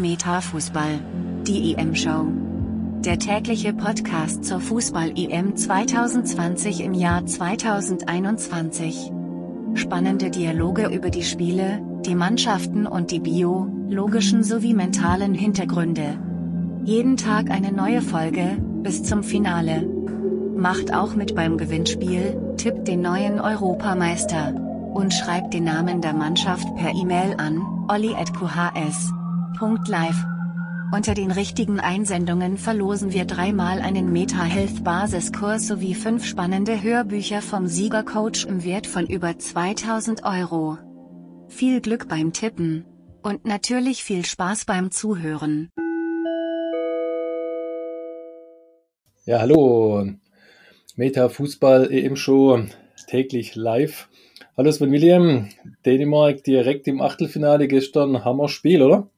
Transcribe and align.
Metafußball. 0.00 0.98
Die 1.46 1.74
EM-Show. 1.74 2.26
Der 3.04 3.18
tägliche 3.18 3.72
Podcast 3.72 4.44
zur 4.44 4.60
Fußball-EM 4.60 5.56
2020 5.56 6.82
im 6.82 6.94
Jahr 6.94 7.24
2021. 7.24 9.12
Spannende 9.74 10.30
Dialoge 10.30 10.88
über 10.88 11.10
die 11.10 11.22
Spiele, 11.22 11.80
die 12.04 12.14
Mannschaften 12.14 12.86
und 12.86 13.10
die 13.10 13.20
biologischen 13.20 14.42
sowie 14.42 14.74
mentalen 14.74 15.34
Hintergründe. 15.34 16.18
Jeden 16.84 17.16
Tag 17.16 17.50
eine 17.50 17.72
neue 17.72 18.00
Folge, 18.00 18.56
bis 18.82 19.02
zum 19.02 19.22
Finale. 19.22 19.86
Macht 20.56 20.94
auch 20.94 21.14
mit 21.14 21.34
beim 21.34 21.58
Gewinnspiel, 21.58 22.36
tippt 22.56 22.88
den 22.88 23.02
neuen 23.02 23.38
Europameister. 23.38 24.54
Und 24.94 25.14
schreibt 25.14 25.54
den 25.54 25.64
Namen 25.64 26.00
der 26.00 26.14
Mannschaft 26.14 26.74
per 26.76 26.92
E-Mail 26.92 27.36
an, 27.38 27.62
olli.qhs 27.88 29.12
Live. 29.88 30.24
Unter 30.92 31.14
den 31.14 31.30
richtigen 31.30 31.80
Einsendungen 31.80 32.56
verlosen 32.56 33.12
wir 33.12 33.24
dreimal 33.24 33.80
einen 33.80 34.12
Meta 34.12 34.42
Health 34.42 34.84
Basiskurs 34.84 35.66
sowie 35.66 35.94
fünf 35.94 36.24
spannende 36.24 36.82
Hörbücher 36.82 37.42
vom 37.42 37.66
Siegercoach 37.66 38.46
im 38.48 38.64
Wert 38.64 38.86
von 38.86 39.06
über 39.06 39.38
2000 39.38 40.24
Euro. 40.24 40.78
Viel 41.48 41.80
Glück 41.80 42.08
beim 42.08 42.32
Tippen. 42.32 42.86
Und 43.22 43.44
natürlich 43.44 44.02
viel 44.02 44.24
Spaß 44.24 44.64
beim 44.64 44.90
Zuhören. 44.90 45.70
Ja, 49.26 49.40
hallo. 49.40 50.06
Meta 50.96 51.28
Fußball 51.28 51.92
EM 51.92 52.16
Show 52.16 52.64
täglich 53.06 53.56
live. 53.56 54.08
Hallo 54.56 54.70
Sven 54.72 54.92
William. 54.92 55.48
Dänemark 55.84 56.44
direkt 56.44 56.88
im 56.88 57.00
Achtelfinale 57.00 57.68
gestern 57.68 58.24
Hammer 58.24 58.48
Spiel, 58.48 58.82
oder? 58.82 59.10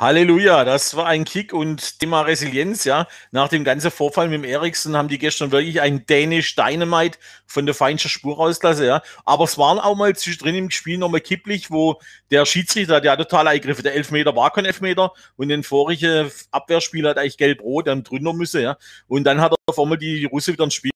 Halleluja, 0.00 0.64
das 0.64 0.96
war 0.96 1.04
ein 1.04 1.26
Kick 1.26 1.52
und 1.52 1.98
Thema 1.98 2.22
Resilienz, 2.22 2.84
ja. 2.84 3.06
Nach 3.32 3.48
dem 3.48 3.64
ganzen 3.64 3.90
Vorfall 3.90 4.28
mit 4.28 4.36
dem 4.36 4.44
Eriksen 4.44 4.96
haben 4.96 5.08
die 5.08 5.18
gestern 5.18 5.52
wirklich 5.52 5.82
ein 5.82 6.06
Dänisch 6.06 6.56
Dynamite 6.56 7.18
von 7.44 7.66
der 7.66 7.74
feinsten 7.74 8.08
Spur 8.08 8.36
rausgelassen, 8.36 8.86
ja. 8.86 9.02
Aber 9.26 9.44
es 9.44 9.58
waren 9.58 9.78
auch 9.78 9.94
mal 9.96 10.16
zwischendrin 10.16 10.54
im 10.54 10.70
Spiel 10.70 10.96
nochmal 10.96 11.20
kipplich, 11.20 11.70
wo 11.70 12.00
der 12.30 12.46
Schiedsrichter, 12.46 13.02
der 13.02 13.18
total 13.18 13.46
eingriffen, 13.48 13.82
der 13.82 13.94
Elfmeter 13.94 14.34
war 14.34 14.50
kein 14.50 14.64
Elfmeter 14.64 15.12
und 15.36 15.50
den 15.50 15.62
vorigen 15.62 16.30
Abwehrspieler 16.50 17.10
hat 17.10 17.18
eigentlich 17.18 17.36
gelb-rot, 17.36 17.86
dann 17.86 18.02
drüber 18.02 18.32
müsse, 18.32 18.62
ja. 18.62 18.78
Und 19.06 19.24
dann 19.24 19.42
hat 19.42 19.52
er 19.52 19.56
auf 19.66 19.78
einmal 19.78 19.98
die 19.98 20.24
Russe 20.24 20.54
wieder 20.54 20.64
ins 20.64 20.72
Spiel 20.72 20.92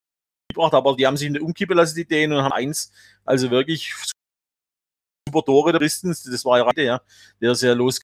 gebracht, 0.49 0.73
aber 0.73 0.95
die 0.95 1.05
haben 1.05 1.15
sich 1.15 1.29
nicht 1.29 1.43
umkippen 1.43 1.77
lassen, 1.77 1.95
die 1.95 2.07
Dänen, 2.07 2.35
und 2.39 2.43
haben 2.43 2.53
eins, 2.53 2.91
also 3.23 3.51
wirklich 3.51 3.93
super 5.29 5.45
Tore 5.45 5.73
der 5.73 5.79
Pistons, 5.79 6.23
das 6.23 6.43
war 6.43 6.57
ja, 6.75 7.01
der 7.39 7.51
ist 7.51 7.61
ja 7.61 7.73
los 7.73 8.01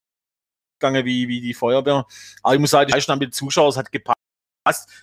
gegangen 0.82 1.04
wie, 1.06 1.28
wie 1.28 1.40
die 1.40 1.54
Feuerwehr. 1.54 2.06
Aber 2.42 2.54
ich 2.54 2.60
muss 2.60 2.70
sagen, 2.70 2.88
die 2.88 2.94
Leistung 2.94 3.18
mit 3.18 3.34
Zuschauer 3.34 3.74
hat 3.76 3.92
gepasst. 3.92 4.16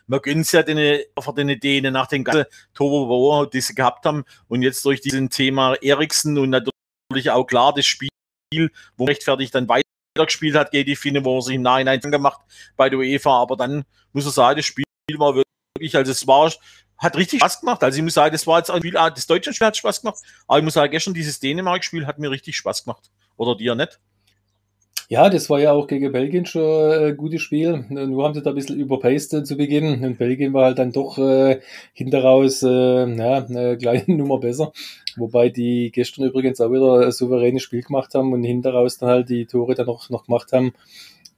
Man 0.07 0.21
gönnt 0.21 0.41
es 0.41 0.51
ja 0.51 0.63
den, 0.63 1.03
für 1.19 1.33
den 1.33 1.59
Dänen 1.59 1.93
nach 1.93 2.07
den 2.07 2.23
ganzen 2.23 2.45
Turbo, 2.73 3.45
die 3.45 3.61
sie 3.61 3.75
gehabt 3.75 4.05
haben. 4.05 4.23
Und 4.47 4.61
jetzt 4.61 4.85
durch 4.85 5.01
diesen 5.01 5.29
Thema 5.29 5.75
Eriksen 5.81 6.37
und 6.37 6.49
natürlich 6.49 7.31
auch 7.31 7.45
klar 7.45 7.73
das 7.73 7.85
Spiel, 7.85 8.09
wo 8.97 9.05
rechtfertigt 9.05 9.55
dann 9.55 9.67
weiter 9.67 9.83
gespielt 10.15 10.55
hat 10.55 10.71
gegen 10.71 10.87
die 10.87 10.95
Finne, 10.95 11.23
wo 11.23 11.37
er 11.37 11.41
sich 11.41 11.55
im 11.55 11.61
Nachhinein 11.61 11.99
gemacht 11.99 12.41
bei 12.75 12.89
der 12.89 12.99
UEFA. 12.99 13.41
Aber 13.41 13.55
dann 13.55 13.85
muss 14.13 14.25
er 14.25 14.31
sagen, 14.31 14.57
das 14.57 14.65
Spiel 14.65 14.85
war 15.17 15.35
wirklich, 15.35 15.95
also 15.95 16.11
es 16.11 16.27
war, 16.27 16.51
hat 16.97 17.15
richtig 17.15 17.39
Spaß 17.39 17.61
gemacht. 17.61 17.83
Also 17.83 17.97
ich 17.97 18.03
muss 18.03 18.13
sagen, 18.13 18.33
das 18.33 18.45
war 18.45 18.59
jetzt 18.59 18.69
ein 18.69 18.79
Spiel, 18.79 18.91
das 18.91 19.27
deutsche 19.27 19.53
Spiel 19.53 19.67
hat 19.67 19.77
Spaß 19.77 20.01
gemacht. 20.01 20.19
Aber 20.47 20.59
ich 20.59 20.63
muss 20.63 20.73
sagen, 20.73 20.91
gestern 20.91 21.13
dieses 21.13 21.39
Dänemark-Spiel 21.39 22.05
hat 22.05 22.19
mir 22.19 22.29
richtig 22.29 22.57
Spaß 22.57 22.83
gemacht. 22.83 23.09
Oder 23.37 23.55
dir 23.55 23.75
nicht? 23.75 23.99
Ja, 25.11 25.27
das 25.31 25.49
war 25.49 25.59
ja 25.59 25.71
auch 25.71 25.87
gegen 25.87 26.11
Belgien 26.11 26.45
schon 26.45 26.61
ein 26.61 27.03
äh, 27.09 27.15
gutes 27.15 27.41
Spiel. 27.41 27.83
Nur 27.89 28.23
haben 28.23 28.35
sie 28.35 28.43
da 28.43 28.51
ein 28.51 28.55
bisschen 28.55 28.79
überpaced 28.79 29.43
zu 29.47 29.57
Beginn. 29.57 30.05
Und 30.05 30.19
Belgien 30.19 30.53
war 30.53 30.65
halt 30.65 30.77
dann 30.77 30.91
doch 30.91 31.17
äh, 31.17 31.61
hinteraus 31.93 32.61
äh, 32.61 32.67
ja, 33.17 33.43
eine 33.43 33.75
kleine 33.79 34.03
Nummer 34.15 34.39
besser. 34.39 34.71
Wobei 35.17 35.49
die 35.49 35.89
gestern 35.91 36.25
übrigens 36.25 36.61
auch 36.61 36.71
wieder 36.71 37.07
ein 37.07 37.11
souveränes 37.11 37.63
Spiel 37.63 37.81
gemacht 37.81 38.13
haben 38.13 38.33
und 38.33 38.43
hinteraus 38.43 38.99
dann 38.99 39.09
halt 39.09 39.29
die 39.29 39.47
Tore 39.47 39.73
dann 39.73 39.87
noch, 39.87 40.11
noch 40.11 40.25
gemacht 40.27 40.51
haben. 40.53 40.73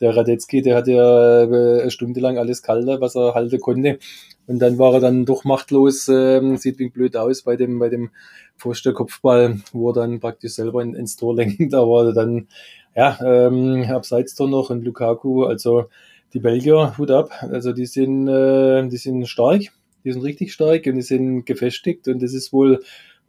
Der 0.01 0.17
Radetzky, 0.17 0.61
der 0.61 0.75
hatte 0.75 0.91
ja 0.91 1.43
äh, 1.43 1.81
eine 1.83 1.91
Stunde 1.91 2.19
lang 2.19 2.37
alles 2.37 2.63
kalte, 2.63 2.99
was 2.99 3.15
er 3.15 3.35
halten 3.35 3.61
konnte. 3.61 3.99
Und 4.47 4.59
dann 4.59 4.79
war 4.79 4.95
er 4.95 4.99
dann 4.99 5.25
doch 5.25 5.45
machtlos, 5.45 6.09
äh, 6.09 6.57
sieht 6.57 6.77
wie 6.79 6.89
blöd 6.89 7.15
aus 7.15 7.43
bei 7.43 7.55
dem, 7.55 7.79
bei 7.79 7.87
dem 7.87 8.09
Pfosten 8.57 8.93
Kopfball, 8.93 9.61
wo 9.71 9.91
er 9.91 9.93
dann 9.93 10.19
praktisch 10.19 10.53
selber 10.53 10.81
in, 10.81 10.93
ins 10.93 11.15
Tor 11.15 11.35
lenkt. 11.35 11.73
Aber 11.73 12.11
dann 12.11 12.47
ja, 12.95 13.17
ähm, 13.23 13.85
abseits 13.89 14.35
da 14.35 14.47
noch 14.47 14.69
und 14.69 14.83
Lukaku, 14.83 15.43
also 15.43 15.85
die 16.33 16.39
Belgier, 16.39 16.97
Hut 16.97 17.11
ab, 17.11 17.31
also 17.41 17.73
die 17.73 17.85
sind, 17.85 18.27
äh, 18.27 18.87
die 18.87 18.97
sind 18.97 19.27
stark, 19.27 19.61
die 20.03 20.11
sind 20.11 20.21
richtig 20.23 20.53
stark 20.53 20.85
und 20.87 20.95
die 20.95 21.01
sind 21.01 21.45
gefestigt 21.45 22.07
und 22.07 22.21
das 22.21 22.33
ist 22.33 22.53
wohl 22.53 22.81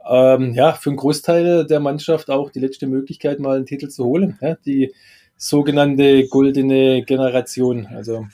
ähm, 0.08 0.54
ja, 0.54 0.72
für 0.72 0.90
einen 0.90 0.96
Großteil 0.96 1.66
der 1.66 1.80
Mannschaft 1.80 2.30
auch 2.30 2.50
die 2.50 2.60
letzte 2.60 2.86
Möglichkeit, 2.86 3.38
mal 3.38 3.56
einen 3.56 3.66
Titel 3.66 3.88
zu 3.88 4.04
holen. 4.04 4.38
Ja, 4.40 4.56
die 4.66 4.92
sogenannte 5.36 6.26
goldene 6.28 7.04
Generation. 7.04 7.86
Also 7.86 8.26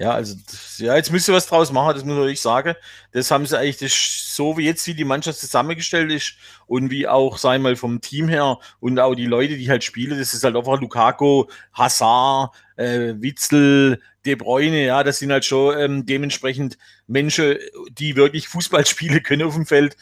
ja, 0.00 0.12
also 0.12 0.34
ja, 0.78 0.96
jetzt 0.96 1.12
müsst 1.12 1.28
ihr 1.28 1.34
was 1.34 1.46
draus 1.46 1.72
machen, 1.72 1.94
das 1.94 2.06
muss 2.06 2.30
ich 2.30 2.40
sagen. 2.40 2.74
Das 3.12 3.30
haben 3.30 3.44
sie 3.44 3.58
eigentlich 3.58 3.76
das, 3.76 4.34
so 4.34 4.56
wie 4.56 4.64
jetzt, 4.64 4.86
wie 4.86 4.94
die 4.94 5.04
Mannschaft 5.04 5.38
zusammengestellt 5.38 6.10
ist 6.10 6.36
und 6.66 6.90
wie 6.90 7.06
auch, 7.06 7.36
sei 7.36 7.58
mal, 7.58 7.76
vom 7.76 8.00
Team 8.00 8.26
her 8.26 8.58
und 8.80 8.98
auch 8.98 9.14
die 9.14 9.26
Leute, 9.26 9.58
die 9.58 9.68
halt 9.68 9.84
spielen, 9.84 10.18
das 10.18 10.32
ist 10.32 10.42
halt 10.42 10.56
einfach 10.56 10.80
Lukaku, 10.80 11.44
Hazard, 11.74 12.54
äh, 12.76 13.12
Witzel, 13.18 14.00
De 14.24 14.36
Bruyne, 14.36 14.86
ja, 14.86 15.02
das 15.02 15.18
sind 15.18 15.32
halt 15.32 15.44
schon 15.44 15.78
ähm, 15.78 16.06
dementsprechend 16.06 16.78
Menschen, 17.06 17.58
die 17.90 18.16
wirklich 18.16 18.48
Fußball 18.48 18.86
spielen 18.86 19.22
können 19.22 19.42
auf 19.42 19.54
dem 19.54 19.66
Feld. 19.66 19.98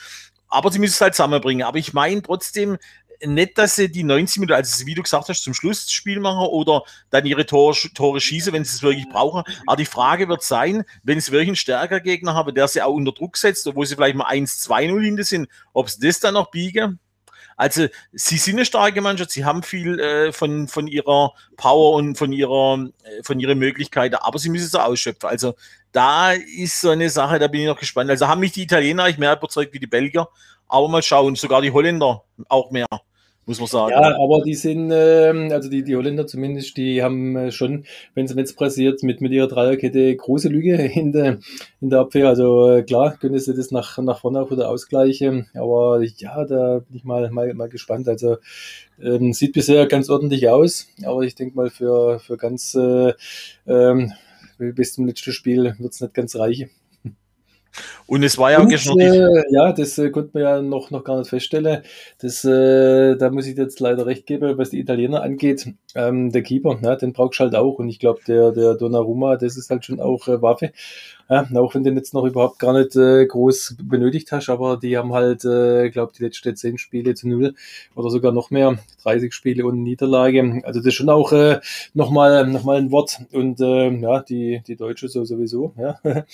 Aber 0.47 0.71
sie 0.71 0.79
müssen 0.79 0.95
es 0.95 1.01
halt 1.01 1.17
zusammenbringen. 1.17 1.67
Aber 1.67 1.79
ich 1.79 1.93
meine 1.93 2.23
trotzdem, 2.23 2.79
nicht, 3.25 3.59
dass 3.59 3.77
sie 3.77 3.91
die 3.91 4.05
90 4.05 4.39
Minuten, 4.39 4.55
also 4.55 4.87
wie 4.87 4.95
du 4.95 5.03
gesagt 5.03 5.29
hast, 5.29 5.43
zum 5.43 5.55
Schluss 5.55 5.85
das 5.85 5.93
Spiel 5.93 6.21
machen 6.21 6.47
oder 6.47 6.83
dann 7.11 7.27
ihre 7.27 7.47
Tore, 7.47 7.77
Tore 7.95 8.21
schießen, 8.21 8.53
wenn 8.53 8.65
sie 8.65 8.77
es 8.77 8.83
wirklich 8.83 9.09
brauchen. 9.09 9.43
Aber 9.67 9.77
die 9.77 9.87
Frage 9.87 10.29
wird 10.29 10.43
sein, 10.43 10.85
wenn 11.03 11.21
sie 11.21 11.33
wirklich 11.33 11.49
einen 11.49 11.57
stärker 11.57 12.01
Gegner 12.01 12.35
haben, 12.35 12.55
der 12.55 12.69
sie 12.69 12.83
auch 12.83 12.95
unter 12.95 13.13
Druck 13.13 13.37
setzt, 13.37 13.67
obwohl 13.67 13.87
sie 13.87 13.97
vielleicht 13.97 14.17
mal 14.17 14.31
1-2-0 14.31 15.03
hinter 15.03 15.25
sind, 15.25 15.49
ob 15.73 15.91
sie 15.91 16.01
das 16.07 16.21
dann 16.21 16.35
noch 16.35 16.51
biegen. 16.51 16.99
Also 17.59 17.89
sie 18.13 18.39
sind 18.39 18.55
eine 18.55 18.65
starke 18.65 19.01
Mannschaft, 19.01 19.33
sie 19.33 19.45
haben 19.45 19.65
viel 19.65 19.99
äh, 19.99 20.33
von, 20.33 20.69
von 20.69 20.87
ihrer 20.87 21.33
Power 21.57 21.97
und 21.97 22.17
von 22.17 22.33
ihrer 22.33 22.89
äh, 23.03 23.23
von 23.25 23.41
ihren 23.41 23.59
Möglichkeiten, 23.59 24.15
aber 24.15 24.39
sie 24.39 24.49
müssen 24.49 24.67
es 24.67 24.77
ausschöpfen. 24.77 25.29
Also 25.29 25.55
da 25.91 26.33
ist 26.33 26.81
so 26.81 26.91
eine 26.91 27.11
Sache, 27.11 27.41
da 27.41 27.49
bin 27.49 27.63
ich 27.63 27.67
noch 27.67 27.81
gespannt. 27.81 28.11
Also 28.11 28.29
haben 28.29 28.39
mich 28.41 28.53
die 28.53 28.63
Italiener 28.63 29.03
eigentlich 29.03 29.19
mehr 29.19 29.37
überzeugt 29.37 29.75
wie 29.75 29.81
die 29.81 29.89
Belgier, 29.89 30.29
aber 30.69 30.89
mal 30.89 31.03
schauen, 31.03 31.35
sogar 31.35 31.63
die 31.63 31.73
Holländer 31.73 32.25
auch 32.49 32.71
mehr 32.71 32.87
muss 33.49 33.59
man 33.61 33.67
sagen. 33.67 33.93
Ja, 33.93 34.15
aber 34.23 34.43
die 34.43 34.55
sind, 34.55 34.91
äh, 34.91 35.49
also 35.51 35.71
die, 35.71 35.83
die 35.83 35.97
Holländer 35.97 36.27
zumindest, 36.27 36.77
die 36.77 37.03
haben 37.03 37.35
äh, 37.35 37.51
schon, 37.51 37.85
wenn 38.15 38.27
es 38.27 38.35
jetzt 38.35 38.59
passiert, 38.59 39.03
mit, 39.03 39.23
mit 39.23 39.33
ihrer 39.33 39.49
Dreierkette 39.49 40.15
große 40.15 40.49
Lüge 40.49 40.75
in 40.95 41.13
der, 41.13 41.39
in 41.81 41.89
der 41.89 42.01
Abwehr. 42.01 42.29
Also 42.29 42.71
äh, 42.71 42.83
klar, 42.83 43.17
können 43.17 43.39
sie 43.39 43.55
das 43.55 43.71
nach, 43.71 43.97
nach 43.99 44.21
vorne 44.21 44.43
auch 44.43 44.51
wieder 44.51 44.69
ausgleichen. 44.69 45.49
Aber 45.55 46.03
ja, 46.03 46.45
da 46.45 46.81
bin 46.81 46.97
ich 46.97 47.05
mal, 47.05 47.31
mal, 47.31 47.53
mal 47.55 47.71
gespannt. 47.71 48.07
Also 48.07 48.37
ähm, 49.03 49.33
sieht 49.33 49.55
bisher 49.55 49.87
ganz 49.87 50.11
ordentlich 50.11 50.49
aus, 50.49 50.87
aber 51.03 51.23
ich 51.23 51.35
denke 51.35 51.57
mal 51.57 51.71
für, 51.71 52.19
für 52.19 52.37
ganz 52.37 52.75
äh, 52.75 53.15
ähm, 53.67 54.13
bis 54.59 54.93
zum 54.93 55.07
letzten 55.07 55.33
Spiel 55.33 55.75
wird 55.79 55.95
es 55.95 56.01
nicht 56.01 56.15
ganz 56.15 56.37
reichen. 56.37 56.71
Und 58.07 58.23
es 58.23 58.39
war 58.39 58.51
ja 58.51 58.61
und, 58.61 58.69
gestern 58.69 58.99
äh, 59.01 59.43
Ja, 59.51 59.73
das 59.73 59.99
äh, 59.99 60.11
konnte 60.11 60.31
man 60.33 60.43
ja 60.43 60.63
noch, 60.63 60.91
noch 60.91 61.05
gar 61.05 61.19
nicht 61.19 61.29
feststellen. 61.29 61.83
Das, 62.19 62.45
äh, 62.45 63.17
da 63.17 63.31
muss 63.31 63.47
ich 63.47 63.57
jetzt 63.57 63.81
leider 63.81 64.07
recht 64.07 64.27
geben, 64.27 64.57
was 64.57 64.71
die 64.71 64.81
Italiener 64.81 65.23
angeht. 65.23 65.69
Ähm, 65.95 66.33
der 66.33 66.43
Keeper, 66.43 66.79
ja, 66.83 66.97
den 66.97 67.13
brauchst 67.13 67.39
du 67.39 67.45
halt 67.45 67.55
auch. 67.55 67.79
Und 67.79 67.89
ich 67.89 67.99
glaube, 67.99 68.21
der, 68.27 68.53
der 68.53 68.75
Donnarumma, 68.75 69.37
das 69.37 69.57
ist 69.57 69.71
halt 69.71 69.85
schon 69.85 70.01
auch 70.01 70.27
äh, 70.29 70.41
Waffe. 70.41 70.73
Ja, 71.31 71.47
auch 71.57 71.75
wenn 71.75 71.85
du 71.85 71.91
den 71.91 71.99
jetzt 71.99 72.15
noch 72.15 72.25
überhaupt 72.25 72.59
gar 72.59 72.73
nicht 72.73 72.97
äh, 72.97 73.27
groß 73.27 73.77
benötigt 73.83 74.33
hast, 74.33 74.49
aber 74.49 74.79
die 74.79 74.97
haben 74.97 75.13
halt, 75.13 75.45
äh, 75.45 75.91
glaube 75.91 76.13
die 76.19 76.25
letzten 76.25 76.57
zehn 76.57 76.79
Spiele 76.79 77.15
zu 77.15 77.29
null 77.29 77.55
oder 77.95 78.09
sogar 78.09 78.33
noch 78.33 78.51
mehr, 78.51 78.79
30 79.03 79.35
Spiele 79.35 79.67
ohne 79.67 79.77
Niederlage. 79.77 80.63
Also 80.65 80.81
das 80.81 80.87
ist 80.87 80.95
schon 80.95 81.11
auch 81.11 81.33
äh, 81.33 81.61
nochmal 81.93 82.47
noch 82.47 82.65
mal 82.65 82.79
ein 82.79 82.91
Wort. 82.91 83.21
Und 83.33 83.61
äh, 83.61 83.91
ja, 83.91 84.23
die, 84.23 84.63
die 84.67 84.77
Deutsche 84.77 85.09
so 85.09 85.25
sowieso. 85.27 85.75
Ja. 85.77 86.01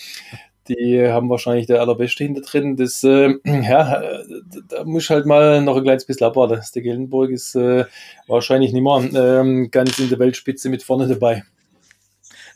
die 0.69 1.07
haben 1.07 1.29
wahrscheinlich 1.31 1.67
der 1.67 1.81
allerbeste 1.81 2.25
hinter 2.25 2.41
drin. 2.41 2.77
Das, 2.77 3.03
äh, 3.05 3.35
ja, 3.45 4.03
da 4.69 4.85
muss 4.85 5.11
halt 5.11 5.27
mal 5.27 5.61
noch 5.63 5.77
ein 5.77 5.83
kleines 5.83 6.07
bisschen 6.07 6.27
abwarten. 6.27 6.61
Der 6.75 6.83
Gellenburg 6.83 7.31
ist 7.31 7.55
äh, 7.55 7.85
wahrscheinlich 8.27 8.73
nicht 8.73 8.83
mehr 8.83 9.41
ähm, 9.41 9.71
ganz 9.71 9.99
in 9.99 10.09
der 10.09 10.19
Weltspitze 10.19 10.69
mit 10.69 10.83
vorne 10.83 11.09
dabei. 11.09 11.45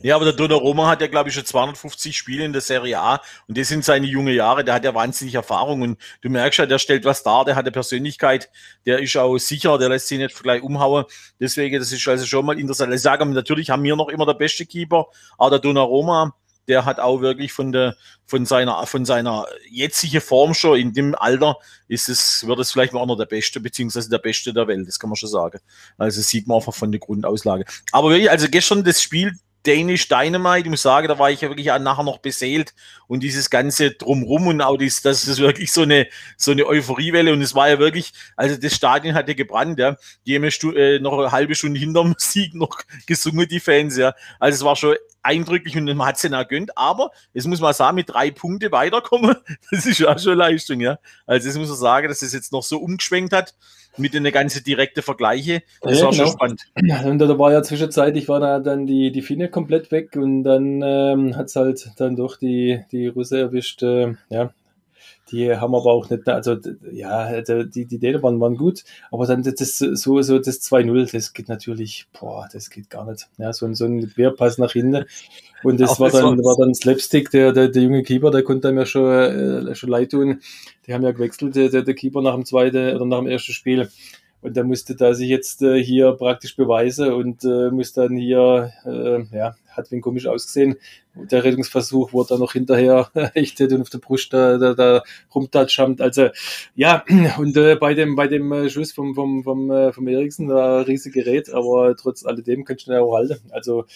Ja, 0.00 0.14
aber 0.14 0.26
der 0.26 0.34
Donnarumma 0.34 0.86
hat 0.88 1.00
ja, 1.00 1.08
glaube 1.08 1.28
ich, 1.28 1.34
schon 1.34 1.44
250 1.44 2.16
Spiele 2.16 2.44
in 2.44 2.52
der 2.52 2.62
Serie 2.62 3.00
A 3.00 3.20
und 3.48 3.58
das 3.58 3.66
sind 3.66 3.84
seine 3.84 4.06
junge 4.06 4.32
Jahre. 4.32 4.62
Der 4.62 4.74
hat 4.74 4.84
ja 4.84 4.94
wahnsinnig 4.94 5.34
Erfahrung 5.34 5.82
und 5.82 5.98
du 6.20 6.30
merkst 6.30 6.60
ja, 6.60 6.66
der 6.66 6.78
stellt 6.78 7.04
was 7.04 7.24
dar, 7.24 7.44
der 7.44 7.56
hat 7.56 7.64
eine 7.64 7.72
Persönlichkeit, 7.72 8.48
der 8.86 9.00
ist 9.00 9.16
auch 9.16 9.36
sicher, 9.38 9.76
der 9.76 9.88
lässt 9.88 10.06
sich 10.06 10.18
nicht 10.18 10.40
gleich 10.40 10.62
umhauen. 10.62 11.04
Deswegen, 11.40 11.80
das 11.80 11.90
ist 11.90 12.06
also 12.06 12.26
schon 12.26 12.46
mal 12.46 12.60
interessant. 12.60 12.94
Ich 12.94 13.02
sage, 13.02 13.26
natürlich 13.26 13.70
haben 13.70 13.82
wir 13.82 13.96
noch 13.96 14.08
immer 14.08 14.24
der 14.24 14.34
beste 14.34 14.66
Keeper, 14.66 15.08
aber 15.36 15.50
der 15.50 15.58
Donnarumma, 15.58 16.32
der 16.68 16.84
hat 16.84 17.00
auch 17.00 17.20
wirklich 17.20 17.52
von 17.52 17.72
der, 17.72 17.96
von 18.26 18.46
seiner, 18.46 18.86
von 18.86 19.04
seiner 19.04 19.46
jetzigen 19.70 20.20
Form 20.20 20.54
schon 20.54 20.78
in 20.78 20.92
dem 20.92 21.14
Alter 21.14 21.56
ist 21.88 22.08
es, 22.08 22.46
wird 22.46 22.58
es 22.58 22.72
vielleicht 22.72 22.92
mal 22.92 23.02
einer 23.02 23.16
der 23.16 23.26
Beste, 23.26 23.60
beziehungsweise 23.60 24.10
der 24.10 24.18
Beste 24.18 24.52
der 24.52 24.68
Welt, 24.68 24.86
das 24.86 24.98
kann 24.98 25.10
man 25.10 25.16
schon 25.16 25.30
sagen. 25.30 25.58
Also 25.96 26.20
sieht 26.20 26.46
man 26.46 26.58
einfach 26.58 26.74
von 26.74 26.92
der 26.92 27.00
Grundauslage. 27.00 27.64
Aber 27.92 28.10
wirklich, 28.10 28.30
also 28.30 28.48
gestern 28.48 28.84
das 28.84 29.02
Spiel 29.02 29.32
Danish 29.68 30.08
Dynamite, 30.08 30.64
ich 30.64 30.70
muss 30.70 30.80
sagen, 30.80 31.08
da 31.08 31.18
war 31.18 31.30
ich 31.30 31.42
ja 31.42 31.50
wirklich 31.50 31.66
nachher 31.66 32.02
noch 32.02 32.18
beseelt. 32.18 32.74
Und 33.06 33.22
dieses 33.22 33.50
ganze 33.50 33.90
Drumrum 33.90 34.46
und 34.46 34.62
auch 34.62 34.78
dies, 34.78 35.02
das 35.02 35.28
ist 35.28 35.38
wirklich 35.40 35.72
so 35.72 35.82
eine, 35.82 36.06
so 36.38 36.52
eine 36.52 36.66
Euphoriewelle. 36.66 37.34
Und 37.34 37.42
es 37.42 37.54
war 37.54 37.68
ja 37.68 37.78
wirklich, 37.78 38.14
also 38.34 38.56
das 38.56 38.74
Stadion 38.74 39.14
hatte 39.14 39.34
gebrannt, 39.34 39.78
ja, 39.78 39.96
die 40.26 40.36
haben 40.36 40.44
äh, 40.74 40.98
noch 41.00 41.18
eine 41.18 41.32
halbe 41.32 41.54
Stunde 41.54 41.78
hinterm 41.78 42.14
Sieg 42.16 42.54
noch 42.54 42.78
gesungen, 43.06 43.46
die 43.46 43.60
Fans, 43.60 43.98
ja, 43.98 44.14
also 44.40 44.56
es 44.56 44.64
war 44.64 44.74
schon 44.74 44.96
eindrücklich 45.22 45.76
und 45.76 45.84
man 45.84 46.06
hat 46.06 46.16
es 46.16 46.22
ja 46.22 46.42
gönnt, 46.44 46.76
aber 46.76 47.10
es 47.34 47.46
muss 47.46 47.60
man 47.60 47.74
sagen, 47.74 47.96
mit 47.96 48.08
drei 48.08 48.30
Punkte 48.30 48.72
weiterkommen, 48.72 49.36
das 49.70 49.84
ist 49.84 49.98
ja 49.98 50.18
schon 50.18 50.38
Leistung, 50.38 50.80
ja, 50.80 50.98
also 51.26 51.46
das 51.46 51.58
muss 51.58 51.68
man 51.68 51.76
sagen, 51.76 52.08
dass 52.08 52.22
es 52.22 52.32
jetzt 52.32 52.52
noch 52.52 52.62
so 52.62 52.78
umgeschwenkt 52.78 53.34
hat, 53.34 53.54
mit 53.96 54.14
den 54.14 54.24
ganzen 54.24 54.62
direkte 54.64 55.02
Vergleiche. 55.02 55.62
Das 55.82 55.98
ja, 55.98 56.04
war 56.04 56.12
genau. 56.12 56.24
schon 56.24 56.32
spannend. 56.32 56.62
Und 57.04 57.18
da 57.18 57.38
war 57.38 57.52
ja 57.52 57.62
zwischenzeitlich 57.62 58.28
war 58.28 58.40
da 58.40 58.60
dann 58.60 58.86
die, 58.86 59.10
die 59.12 59.22
Finne 59.22 59.48
komplett 59.48 59.90
weg 59.90 60.16
und 60.16 60.44
dann 60.44 60.82
ähm, 60.82 61.36
hat 61.36 61.46
es 61.46 61.56
halt 61.56 61.90
dann 61.96 62.16
doch 62.16 62.36
die, 62.36 62.80
die 62.92 63.08
Russe 63.08 63.38
erwischt. 63.38 63.82
Äh, 63.82 64.14
ja, 64.30 64.50
die 65.30 65.54
haben 65.54 65.74
aber 65.74 65.86
auch 65.86 66.08
nicht, 66.10 66.28
also 66.28 66.56
ja, 66.92 67.40
die, 67.42 67.86
die 67.86 67.98
Dänen 67.98 68.22
waren, 68.22 68.56
gut, 68.56 68.84
aber 69.10 69.26
dann 69.26 69.42
das 69.42 69.78
so, 69.78 70.22
so 70.22 70.38
das 70.38 70.60
2-0, 70.62 71.12
das 71.12 71.32
geht 71.32 71.48
natürlich, 71.48 72.06
boah, 72.18 72.48
das 72.52 72.70
geht 72.70 72.90
gar 72.90 73.04
nicht. 73.10 73.28
Ja, 73.38 73.52
so, 73.52 73.72
so 73.74 73.84
ein 73.84 74.08
Querpass 74.08 74.58
nach 74.58 74.72
hinten. 74.72 75.04
Und 75.62 75.80
das, 75.80 75.98
war, 75.98 76.10
dann, 76.10 76.42
war 76.44 76.56
dann 76.56 76.74
Slapstick, 76.74 77.30
der, 77.30 77.52
der, 77.52 77.68
der 77.68 77.82
junge 77.82 78.02
Keeper, 78.02 78.30
der 78.30 78.42
konnte 78.42 78.72
mir 78.72 78.86
schon, 78.86 79.10
äh, 79.10 79.74
schon 79.74 79.90
leid 79.90 80.12
tun. 80.12 80.40
Die 80.86 80.94
haben 80.94 81.02
ja 81.02 81.10
gewechselt, 81.10 81.56
der, 81.56 81.68
der 81.68 81.94
Keeper 81.94 82.22
nach 82.22 82.34
dem 82.34 82.44
zweiten 82.44 82.94
oder 82.94 83.04
nach 83.04 83.18
dem 83.18 83.26
ersten 83.26 83.52
Spiel. 83.52 83.88
Und 84.40 84.56
der 84.56 84.64
musste 84.64 84.94
da 84.94 85.14
sich 85.14 85.28
jetzt 85.28 85.62
äh, 85.62 85.82
hier 85.82 86.12
praktisch 86.12 86.54
beweisen 86.54 87.12
und 87.12 87.44
äh, 87.44 87.70
muss 87.70 87.92
dann 87.92 88.16
hier, 88.16 88.72
äh, 88.84 89.36
ja, 89.36 89.56
hat 89.68 89.90
wie 89.90 90.00
komisch 90.00 90.26
ausgesehen. 90.26 90.76
Der 91.14 91.42
Rettungsversuch 91.42 92.12
wurde 92.12 92.30
dann 92.30 92.40
noch 92.40 92.52
hinterher 92.52 93.10
echt 93.34 93.60
und 93.60 93.80
auf 93.80 93.90
der 93.90 93.98
Brust 93.98 94.32
da, 94.32 94.58
da, 94.58 94.74
da 94.74 95.02
rumtatschammt. 95.34 96.00
Also 96.00 96.28
ja, 96.76 97.04
und 97.38 97.56
äh, 97.56 97.74
bei 97.76 97.94
dem 97.94 98.14
bei 98.14 98.28
dem 98.28 98.52
äh, 98.52 98.70
Schuss 98.70 98.92
vom 98.92 99.14
vom 99.14 99.42
vom, 99.42 99.70
äh, 99.70 99.92
vom 99.92 100.06
Eriksen 100.06 100.48
war 100.48 100.80
ein 100.80 100.84
riesiges 100.84 101.24
Gerät, 101.24 101.50
aber 101.50 101.96
trotz 101.96 102.24
alledem 102.24 102.64
kannst 102.64 102.86
du 102.86 102.92
ihn 102.92 102.98
auch 102.98 103.14
halten. 103.14 103.40
Also 103.50 103.86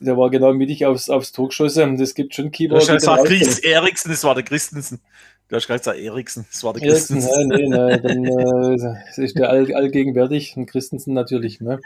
der 0.00 0.16
war 0.16 0.30
genau 0.30 0.52
mittig 0.52 0.84
aufs, 0.86 1.08
aufs 1.08 1.32
Tor 1.32 1.48
geschossen. 1.48 1.96
Das 1.96 2.14
gibt 2.14 2.34
schon 2.34 2.50
Keeper. 2.50 2.78
Das 2.78 3.06
war 3.06 3.22
Chris 3.24 3.58
Eriksen, 3.60 4.10
das 4.10 4.24
war 4.24 4.34
der 4.34 4.44
Christensen. 4.44 5.00
Du 5.52 5.56
hast 5.56 5.66
gerade 5.66 5.80
gesagt 5.80 5.98
Eriksen, 5.98 6.46
das 6.50 6.64
war 6.64 6.72
der 6.72 6.82
Eriksen. 6.82 7.16
Christensen. 7.16 7.48
Nee, 7.48 7.68
nee, 7.68 7.98
dann 7.98 8.24
äh, 9.18 9.22
ist 9.22 9.36
der 9.36 9.50
all, 9.50 9.70
allgegenwärtig 9.74 10.56
und 10.56 10.64
Christensen 10.64 11.12
natürlich. 11.12 11.60
Ne? 11.60 11.78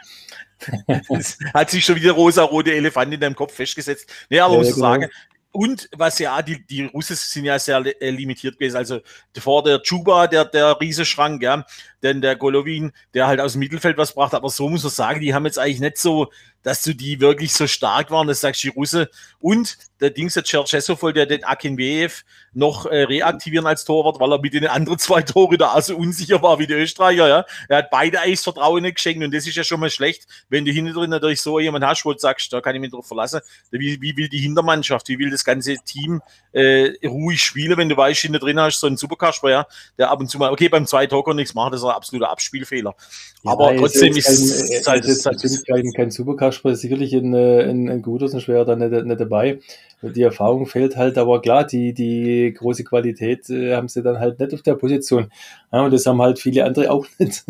hat 1.52 1.70
sich 1.70 1.84
schon 1.84 1.96
wieder 1.96 2.12
rosa-rote 2.12 2.72
Elefant 2.72 3.12
in 3.12 3.18
deinem 3.18 3.34
Kopf 3.34 3.54
festgesetzt. 3.54 4.08
Nee, 4.30 4.38
aber 4.38 4.52
ja, 4.52 4.58
muss 4.60 4.68
genau. 4.72 4.86
sagen, 4.86 5.08
und 5.50 5.88
was 5.96 6.20
ja, 6.20 6.40
die, 6.42 6.64
die 6.64 6.84
Russen 6.84 7.16
sind 7.16 7.44
ja 7.44 7.58
sehr 7.58 7.82
äh, 8.00 8.10
limitiert 8.10 8.56
gewesen. 8.56 8.76
Also 8.76 9.00
vor 9.36 9.64
der 9.64 9.82
Chuba, 9.82 10.28
der, 10.28 10.44
der 10.44 10.80
Riesenschrank, 10.80 11.42
ja, 11.42 11.64
denn 12.04 12.20
der 12.20 12.36
Golovin, 12.36 12.92
der 13.14 13.26
halt 13.26 13.40
aus 13.40 13.54
dem 13.54 13.60
Mittelfeld 13.60 13.96
was 13.96 14.14
brachte, 14.14 14.36
aber 14.36 14.48
so 14.48 14.68
muss 14.68 14.84
man 14.84 14.92
sagen, 14.92 15.20
die 15.20 15.34
haben 15.34 15.44
jetzt 15.44 15.58
eigentlich 15.58 15.80
nicht 15.80 15.98
so, 15.98 16.30
dass 16.62 16.82
du 16.82 16.94
die 16.94 17.20
wirklich 17.20 17.52
so 17.52 17.66
stark 17.66 18.10
waren, 18.10 18.26
das 18.26 18.40
sagst 18.40 18.64
du 18.64 18.68
die 18.68 18.74
Russe. 18.74 19.08
Und 19.38 19.78
der 20.00 20.10
Dings, 20.10 20.34
der 20.34 20.42
Cherchesov 20.42 21.00
wollte 21.02 21.20
ja 21.20 21.26
den 21.26 21.44
Akinveev 21.44 22.22
noch 22.52 22.86
äh, 22.86 23.02
reaktivieren 23.02 23.66
als 23.66 23.84
Torwart, 23.84 24.18
weil 24.18 24.32
er 24.32 24.40
mit 24.40 24.54
den 24.54 24.66
anderen 24.66 24.98
zwei 24.98 25.22
Tore 25.22 25.58
da 25.58 25.80
so 25.80 25.96
unsicher 25.96 26.42
war 26.42 26.58
wie 26.58 26.66
die 26.66 26.74
Österreicher, 26.74 27.28
ja. 27.28 27.44
Er 27.68 27.78
hat 27.78 27.90
beide 27.90 28.20
eigentlich 28.20 28.40
Vertrauen 28.40 28.82
nicht 28.82 28.96
geschenkt 28.96 29.22
und 29.22 29.32
das 29.32 29.46
ist 29.46 29.56
ja 29.56 29.64
schon 29.64 29.80
mal 29.80 29.90
schlecht, 29.90 30.26
wenn 30.48 30.64
du 30.64 30.72
hinten 30.72 30.94
drin 30.94 31.10
natürlich 31.10 31.42
so 31.42 31.58
jemand 31.58 31.84
hast, 31.84 32.04
wo 32.04 32.12
du 32.12 32.18
sagst, 32.18 32.52
da 32.52 32.60
kann 32.60 32.74
ich 32.74 32.80
mich 32.80 32.90
drauf 32.90 33.06
verlassen. 33.06 33.40
Wie, 33.70 34.00
wie 34.00 34.16
will 34.16 34.28
die 34.28 34.38
Hintermannschaft, 34.38 35.08
wie 35.08 35.18
will 35.18 35.30
das 35.30 35.44
ganze 35.44 35.76
Team 35.84 36.22
äh, 36.52 36.92
ruhig 37.06 37.42
spielen, 37.42 37.76
wenn 37.76 37.88
du 37.88 37.96
weißt, 37.96 38.22
hinten 38.22 38.40
drin 38.40 38.58
hast 38.58 38.80
so 38.80 38.86
einen 38.86 38.96
Superkasper, 38.96 39.50
ja, 39.50 39.66
der 39.98 40.10
ab 40.10 40.20
und 40.20 40.28
zu 40.28 40.38
mal, 40.38 40.50
okay, 40.50 40.68
beim 40.68 40.86
zwei 40.86 41.06
Tor 41.06 41.24
kann 41.24 41.36
nichts 41.36 41.54
machen, 41.54 41.72
das 41.72 41.82
ist 41.82 41.86
ein 41.86 41.94
absoluter 41.94 42.30
Abspielfehler. 42.30 42.94
Ja, 43.42 43.52
Aber 43.52 43.76
trotzdem 43.76 44.16
ist 44.16 44.28
es 44.28 44.86
halt, 44.88 45.04
ist 45.04 45.26
halt, 45.26 45.42
kein, 45.66 45.92
kein 45.92 46.10
Superkasper, 46.10 46.55
sicherlich 46.64 47.12
ein, 47.14 47.34
äh, 47.34 47.62
ein 47.68 48.02
guter, 48.02 48.28
sonst 48.28 48.48
wäre 48.48 48.64
da 48.64 48.76
nicht, 48.76 49.04
nicht 49.04 49.20
dabei. 49.20 49.58
Die 50.02 50.22
Erfahrung 50.22 50.66
fehlt 50.66 50.96
halt, 50.96 51.18
aber 51.18 51.40
klar, 51.40 51.64
die, 51.66 51.94
die 51.94 52.52
große 52.52 52.84
Qualität 52.84 53.48
äh, 53.50 53.74
haben 53.74 53.88
sie 53.88 54.02
dann 54.02 54.18
halt 54.18 54.38
nicht 54.38 54.52
auf 54.54 54.62
der 54.62 54.74
Position. 54.74 55.30
Ja, 55.72 55.84
und 55.84 55.92
das 55.92 56.06
haben 56.06 56.20
halt 56.20 56.38
viele 56.38 56.64
andere 56.64 56.90
auch 56.90 57.06
nicht. 57.18 57.44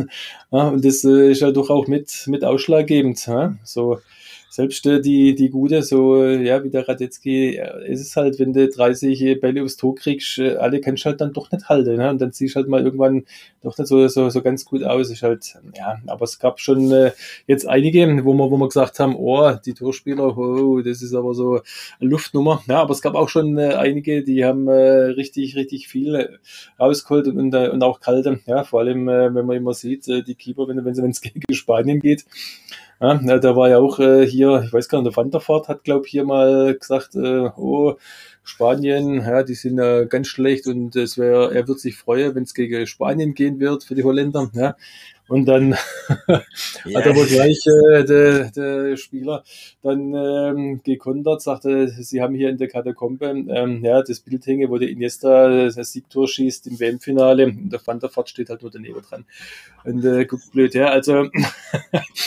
Ja, 0.51 0.69
und 0.69 0.85
das 0.85 1.05
äh, 1.05 1.33
ist 1.33 1.43
halt 1.43 1.57
doch 1.57 1.71
auch 1.71 1.87
mit, 1.89 2.25
mit 2.29 2.45
ausschlaggebend. 2.45 3.27
Ja, 3.27 3.57
so, 3.65 3.99
selbst 4.57 4.87
äh, 4.87 5.03
die, 5.03 5.35
die 5.35 5.51
gute, 5.51 5.83
so 5.83 6.25
ja, 6.25 6.65
wie 6.65 6.71
der 6.71 6.89
Radetzky, 6.89 7.61
ist 7.87 8.01
es 8.01 8.17
halt, 8.17 8.39
wenn 8.39 8.55
du 8.55 8.67
30 8.67 9.39
Bälle 9.39 9.63
aufs 9.63 9.77
Tor 9.77 9.95
kriegst, 9.95 10.39
äh, 10.39 10.57
alle 10.57 10.81
kannst 10.81 11.05
du 11.05 11.11
halt 11.11 11.21
dann 11.21 11.35
doch 11.35 11.51
nicht 11.53 11.69
halten. 11.69 11.97
Ne? 11.97 12.09
Und 12.09 12.23
dann 12.23 12.33
siehst 12.33 12.55
du 12.55 12.61
halt 12.61 12.69
mal 12.69 12.83
irgendwann 12.83 13.27
doch 13.63 13.77
nicht 13.77 13.87
so, 13.87 14.09
so, 14.09 14.31
so 14.31 14.41
ganz 14.41 14.65
gut 14.65 14.83
aus. 14.83 15.11
Ist 15.11 15.23
halt, 15.23 15.59
ja, 15.77 15.99
aber 16.07 16.25
es 16.25 16.39
gab 16.39 16.59
schon 16.59 16.91
äh, 16.91 17.13
jetzt 17.47 17.69
einige, 17.69 18.07
wo 18.25 18.33
wir, 18.33 18.51
wo 18.51 18.57
wir 18.57 18.69
gesagt 18.69 18.99
haben, 18.99 19.15
oh, 19.15 19.53
die 19.53 19.75
Torspieler, 19.75 20.39
oh, 20.39 20.81
das 20.81 21.03
ist 21.03 21.13
aber 21.13 21.35
so 21.35 21.61
eine 22.01 22.11
Luftnummer. 22.11 22.63
Ja, 22.67 22.81
aber 22.81 22.93
es 22.93 23.03
gab 23.03 23.15
auch 23.15 23.29
schon 23.29 23.59
äh, 23.59 23.75
einige, 23.75 24.25
die 24.25 24.47
haben 24.47 24.69
äh, 24.69 24.73
richtig, 24.73 25.55
richtig 25.57 25.89
viel 25.89 26.39
rausgeholt 26.81 27.29
und, 27.29 27.39
und, 27.39 27.55
äh, 27.55 27.69
und 27.69 27.83
auch 27.83 28.01
kalte. 28.01 28.41
Ja, 28.47 28.65
vor 28.65 28.81
allem, 28.81 29.07
äh, 29.11 29.35
wenn 29.35 29.45
man 29.45 29.57
immer 29.59 29.75
sieht, 29.75 30.09
äh, 30.09 30.23
die 30.23 30.35
Keeper, 30.35 30.67
wenn 30.67 30.79
es 30.79 31.03
wenn 31.03 31.11
es 31.11 31.21
gegen 31.21 31.43
Spanien 31.53 32.01
geht, 32.01 32.25
ja, 33.01 33.39
da 33.39 33.57
war 33.57 33.69
ja 33.69 33.79
auch 33.79 33.99
äh, 33.99 34.27
hier, 34.27 34.63
ich 34.65 34.73
weiß 34.73 34.89
gar 34.89 35.03
nicht, 35.03 35.15
der 35.15 35.17
Wanderfahrt 35.17 35.69
hat, 35.69 35.85
glaube 35.85 36.07
ich, 36.07 36.13
hier 36.13 36.25
mal 36.25 36.75
gesagt, 36.79 37.15
äh, 37.15 37.51
oh, 37.57 37.97
Spanien, 38.43 39.17
ja, 39.21 39.43
die 39.43 39.55
sind 39.55 39.79
ja 39.79 40.05
ganz 40.05 40.29
schlecht 40.29 40.67
und 40.67 40.97
es 40.97 41.19
wäre, 41.19 41.55
er 41.55 41.69
wird 41.69 41.81
sich 41.81 41.97
freuen, 41.97 42.35
wenn 42.35 42.45
es 42.45 42.55
gegen 42.55 42.87
Spanien 42.87 43.35
gehen 43.35 43.61
wird 43.61 43.85
für 43.85 43.95
die 43.95 44.05
Holländer. 44.05 44.51
Ja. 44.55 44.77
Und 45.29 45.47
dann 45.47 45.71
ja. 46.85 46.99
hat 46.99 47.07
aber 47.07 47.27
gleich 47.27 47.59
äh, 47.67 48.05
der, 48.05 48.51
der 48.51 48.97
Spieler 48.97 49.43
dann 49.83 50.15
ähm, 50.15 50.81
gekontert, 50.85 51.43
sagte, 51.43 51.89
sie 51.89 52.23
haben 52.23 52.35
hier 52.35 52.49
in 52.49 52.59
der 52.59 52.69
Katakombe 52.69 53.27
ähm, 53.27 53.85
ja, 53.85 54.03
das 54.03 54.21
Bild 54.21 54.47
hängen, 54.47 54.71
wo 54.71 54.79
der 54.79 54.89
Iniesta 54.89 55.69
das 55.69 55.93
Siegtor 55.93 56.29
schießt 56.29 56.69
im 56.69 56.79
WM-Finale. 56.79 57.47
Und 57.47 57.71
der 57.71 57.81
Van 57.85 57.99
der 57.99 58.15
Vaart 58.15 58.29
steht 58.29 58.51
halt 58.51 58.63
nur 58.63 58.71
daneben 58.71 59.03
dran. 59.03 59.25
Und 59.85 60.05
äh, 60.05 60.25
guckt 60.27 60.53
blöd 60.53 60.75
her. 60.75 60.91
Also 60.91 61.25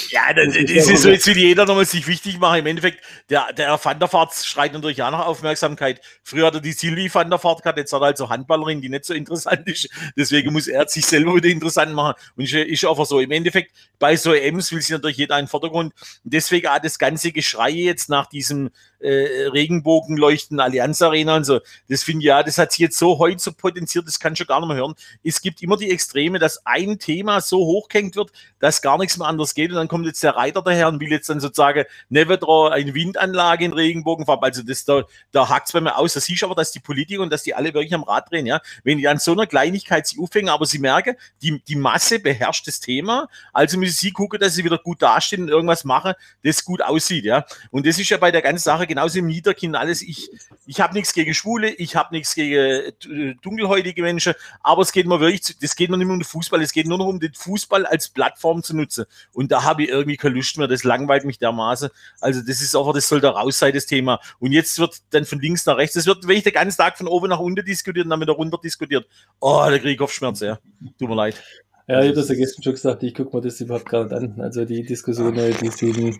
ja, 0.09 0.33
das, 0.35 0.53
das 0.53 0.71
ist, 0.71 0.89
ist 0.89 1.01
so, 1.03 1.09
jetzt 1.09 1.27
will 1.27 1.37
jeder 1.37 1.65
nochmal 1.65 1.85
sich 1.85 2.05
wichtig 2.07 2.37
machen. 2.37 2.59
Im 2.59 2.65
Endeffekt, 2.65 2.99
der, 3.29 3.53
der 3.53 3.79
Van 3.81 3.99
der 3.99 4.11
Vaart 4.11 4.33
schreit 4.33 4.73
natürlich 4.73 5.01
auch 5.03 5.11
nach 5.11 5.25
Aufmerksamkeit. 5.25 6.01
Früher 6.23 6.47
hat 6.47 6.55
er 6.55 6.61
die 6.61 6.73
Sylvie 6.73 7.13
Van 7.13 7.29
der 7.29 7.41
Vaart 7.41 7.63
gehabt, 7.63 7.77
jetzt 7.77 7.93
hat 7.93 8.01
er 8.01 8.07
halt 8.07 8.17
so 8.17 8.29
Handballerin, 8.29 8.81
die 8.81 8.89
nicht 8.89 9.05
so 9.05 9.13
interessant 9.13 9.67
ist. 9.67 9.89
Deswegen 10.17 10.51
muss 10.51 10.67
er 10.67 10.87
sich 10.87 11.05
selber 11.05 11.35
wieder 11.35 11.49
interessant 11.49 11.93
machen. 11.93 12.15
Und 12.35 12.43
ist, 12.43 12.53
ist 12.53 12.85
einfach 12.89 13.05
so. 13.05 13.19
Im 13.19 13.31
Endeffekt, 13.31 13.71
bei 13.99 14.15
so 14.15 14.33
EMs 14.33 14.71
will 14.71 14.81
sich 14.81 14.91
natürlich 14.91 15.17
jeder 15.17 15.35
einen 15.35 15.47
Vordergrund. 15.47 15.93
deswegen 16.23 16.67
auch 16.67 16.79
das 16.79 16.99
ganze 16.99 17.31
Geschrei 17.31 17.71
jetzt 17.71 18.09
nach 18.09 18.27
diesem 18.27 18.69
äh, 18.99 19.47
Regenbogenleuchten, 19.47 20.59
Allianz 20.59 21.01
Arena 21.01 21.37
und 21.37 21.45
so. 21.45 21.61
Das 21.87 22.03
finde 22.03 22.21
ich 22.21 22.27
ja, 22.27 22.43
das 22.43 22.57
hat 22.57 22.71
sich 22.71 22.79
jetzt 22.79 22.97
so 22.97 23.17
heute 23.17 23.39
so 23.39 23.51
potenziert, 23.53 24.07
das 24.07 24.19
kann 24.19 24.35
schon 24.35 24.47
gar 24.47 24.59
nicht 24.59 24.67
mehr 24.67 24.77
hören. 24.77 24.95
Es 25.23 25.41
gibt 25.41 25.61
immer 25.61 25.77
die 25.77 25.89
Extreme, 25.89 26.39
dass 26.39 26.65
ein 26.65 26.99
Thema 26.99 27.41
so 27.41 27.65
hochgehängt 27.65 28.15
wird, 28.15 28.31
dass 28.59 28.81
gar 28.81 28.97
nichts 28.97 29.17
mehr 29.17 29.27
anders 29.27 29.53
geht. 29.53 29.71
Und 29.71 29.77
dann 29.77 29.87
kommt 29.87 30.05
jetzt 30.05 30.23
der 30.23 30.35
Reiter 30.35 30.61
daher 30.61 30.87
und 30.87 30.99
will 30.99 31.11
jetzt 31.11 31.29
dann 31.29 31.39
sozusagen 31.39 31.85
never 32.09 32.39
eine 32.71 32.93
Windanlage 32.93 33.65
in 33.65 33.73
Regenbogenfarbe. 33.73 34.45
Also 34.45 34.63
das, 34.63 34.85
da, 34.85 35.03
da 35.31 35.49
hakt 35.49 35.67
es 35.67 35.73
bei 35.73 35.81
mir 35.81 35.97
aus. 35.97 36.13
Da 36.13 36.19
siehst 36.19 36.43
aber, 36.43 36.55
dass 36.55 36.71
die 36.71 36.79
Politiker 36.79 37.21
und 37.21 37.31
dass 37.31 37.43
die 37.43 37.53
alle 37.53 37.73
wirklich 37.73 37.93
am 37.93 38.03
Rad 38.03 38.29
drehen, 38.29 38.45
ja. 38.45 38.61
Wenn 38.83 38.97
die 38.97 39.07
an 39.07 39.19
so 39.19 39.31
einer 39.31 39.47
Kleinigkeit 39.47 40.07
sich 40.07 40.19
aufhängen, 40.19 40.49
aber 40.49 40.65
sie 40.65 40.79
merken, 40.79 41.15
die, 41.41 41.61
die 41.63 41.75
Masse 41.75 42.19
beherrscht 42.19 42.67
das 42.67 42.78
Thema. 42.79 43.27
Also 43.53 43.77
müssen 43.77 43.95
sie 43.95 44.11
gucken, 44.11 44.39
dass 44.39 44.55
sie 44.55 44.63
wieder 44.63 44.77
gut 44.77 45.01
dastehen 45.01 45.43
und 45.43 45.49
irgendwas 45.49 45.83
machen, 45.83 46.13
das 46.43 46.63
gut 46.63 46.81
aussieht, 46.81 47.25
ja. 47.25 47.45
Und 47.71 47.85
das 47.85 47.99
ist 47.99 48.09
ja 48.09 48.17
bei 48.17 48.31
der 48.31 48.41
ganzen 48.41 48.63
Sache 48.63 48.87
genauso 48.87 49.19
im 49.19 49.27
Niederkind 49.27 49.75
alles. 49.75 50.01
Ich, 50.01 50.29
ich 50.65 50.79
habe 50.79 50.93
nichts 50.93 51.13
gegen 51.13 51.33
Schwule, 51.33 51.69
ich 51.69 51.95
habe 51.95 52.13
nichts 52.13 52.35
gegen 52.35 52.55
äh, 52.55 53.35
dunkelhäutige 53.41 54.01
Menschen, 54.01 54.33
aber 54.61 54.81
es 54.81 54.91
geht 54.91 55.07
mir 55.07 55.19
wirklich, 55.19 55.57
das 55.59 55.75
geht 55.75 55.89
mir 55.89 55.97
nicht 55.97 56.07
mehr 56.07 56.13
um 56.13 56.19
den 56.19 56.25
Fußball, 56.25 56.61
es 56.61 56.71
geht 56.71 56.87
nur 56.87 56.97
noch 56.97 57.07
um 57.07 57.19
den 57.19 57.33
Fußball 57.33 57.85
als 57.85 58.09
Plattform 58.09 58.63
zu 58.63 58.75
nutzen. 58.75 59.05
Und 59.33 59.51
da 59.51 59.63
habe 59.63 59.83
ich 59.83 59.89
irgendwie 59.89 60.17
keine 60.17 60.35
Lust 60.35 60.57
mehr, 60.57 60.67
das 60.67 60.83
langweilt 60.83 61.25
mich 61.25 61.39
dermaßen. 61.39 61.89
Also 62.19 62.41
das 62.41 62.61
ist 62.61 62.75
auch, 62.75 62.93
das 62.93 63.07
soll 63.07 63.21
da 63.21 63.31
raus 63.31 63.59
sein, 63.59 63.73
das 63.73 63.85
Thema. 63.85 64.19
Und 64.39 64.51
jetzt 64.51 64.77
wird 64.79 64.97
dann 65.11 65.25
von 65.25 65.39
links 65.39 65.65
nach 65.65 65.77
rechts, 65.77 65.95
das 65.95 66.05
wird 66.05 66.23
wirklich 66.23 66.43
den 66.43 66.53
ganzen 66.53 66.77
Tag 66.77 66.97
von 66.97 67.07
oben 67.07 67.29
nach 67.29 67.39
unten 67.39 67.65
diskutiert 67.65 68.05
und 68.05 68.09
dann 68.09 68.21
wieder 68.21 68.33
runter 68.33 68.59
diskutiert. 68.63 69.07
Oh, 69.39 69.65
da 69.65 69.77
kriege 69.77 69.91
ich 69.91 69.97
Kopfschmerzen, 69.97 70.47
ja. 70.47 70.59
Tut 70.97 71.09
mir 71.09 71.15
leid. 71.15 71.41
Ja, 71.89 72.01
ich 72.01 72.09
habe 72.09 72.17
das 72.17 72.29
ja 72.29 72.35
gestern 72.35 72.61
schon 72.61 72.73
gesagt, 72.73 73.01
ich 73.01 73.15
gucke 73.15 73.35
mir 73.35 73.41
das 73.41 73.59
überhaupt 73.61 73.89
gar 73.89 74.03
nicht 74.03 74.13
an. 74.13 74.35
Also 74.39 74.63
die 74.63 74.83
Diskussionen, 74.83 75.55
die 75.59 75.69
sind, 75.69 76.19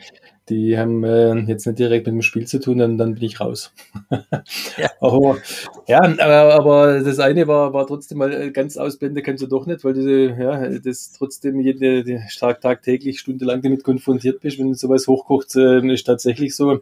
die 0.50 0.76
haben 0.80 1.04
äh, 1.04 1.36
jetzt 1.42 1.68
nicht 1.68 1.78
direkt 1.78 2.08
mit 2.08 2.16
dem 2.16 2.22
Spiel 2.24 2.48
zu 2.48 2.60
tun, 2.60 2.80
dann, 2.80 2.98
dann 2.98 3.14
bin 3.14 3.24
ich 3.24 3.40
raus. 3.40 3.72
ja. 4.10 4.90
aber, 5.00 5.38
ja, 5.88 6.02
aber, 6.02 6.56
aber 6.56 7.00
das 7.02 7.20
eine 7.20 7.48
war, 7.48 7.72
war 7.72 7.86
trotzdem 7.86 8.18
mal 8.18 8.34
äh, 8.34 8.50
ganz 8.50 8.78
ausblenden 8.78 9.24
kannst 9.24 9.44
du 9.44 9.48
doch 9.48 9.68
nicht, 9.68 9.84
weil 9.84 9.94
du 9.94 10.36
ja, 10.42 10.80
das 10.80 11.12
trotzdem 11.12 11.60
jede, 11.60 12.24
stark 12.30 12.62
tagtäglich 12.62 13.20
stundenlang 13.20 13.62
damit 13.62 13.84
konfrontiert 13.84 14.40
bist, 14.42 14.58
wenn 14.58 14.70
du 14.70 14.74
sowas 14.74 15.08
hochkocht, 15.08 15.56
äh, 15.56 15.86
ist 15.94 16.08
tatsächlich 16.08 16.56
so. 16.56 16.80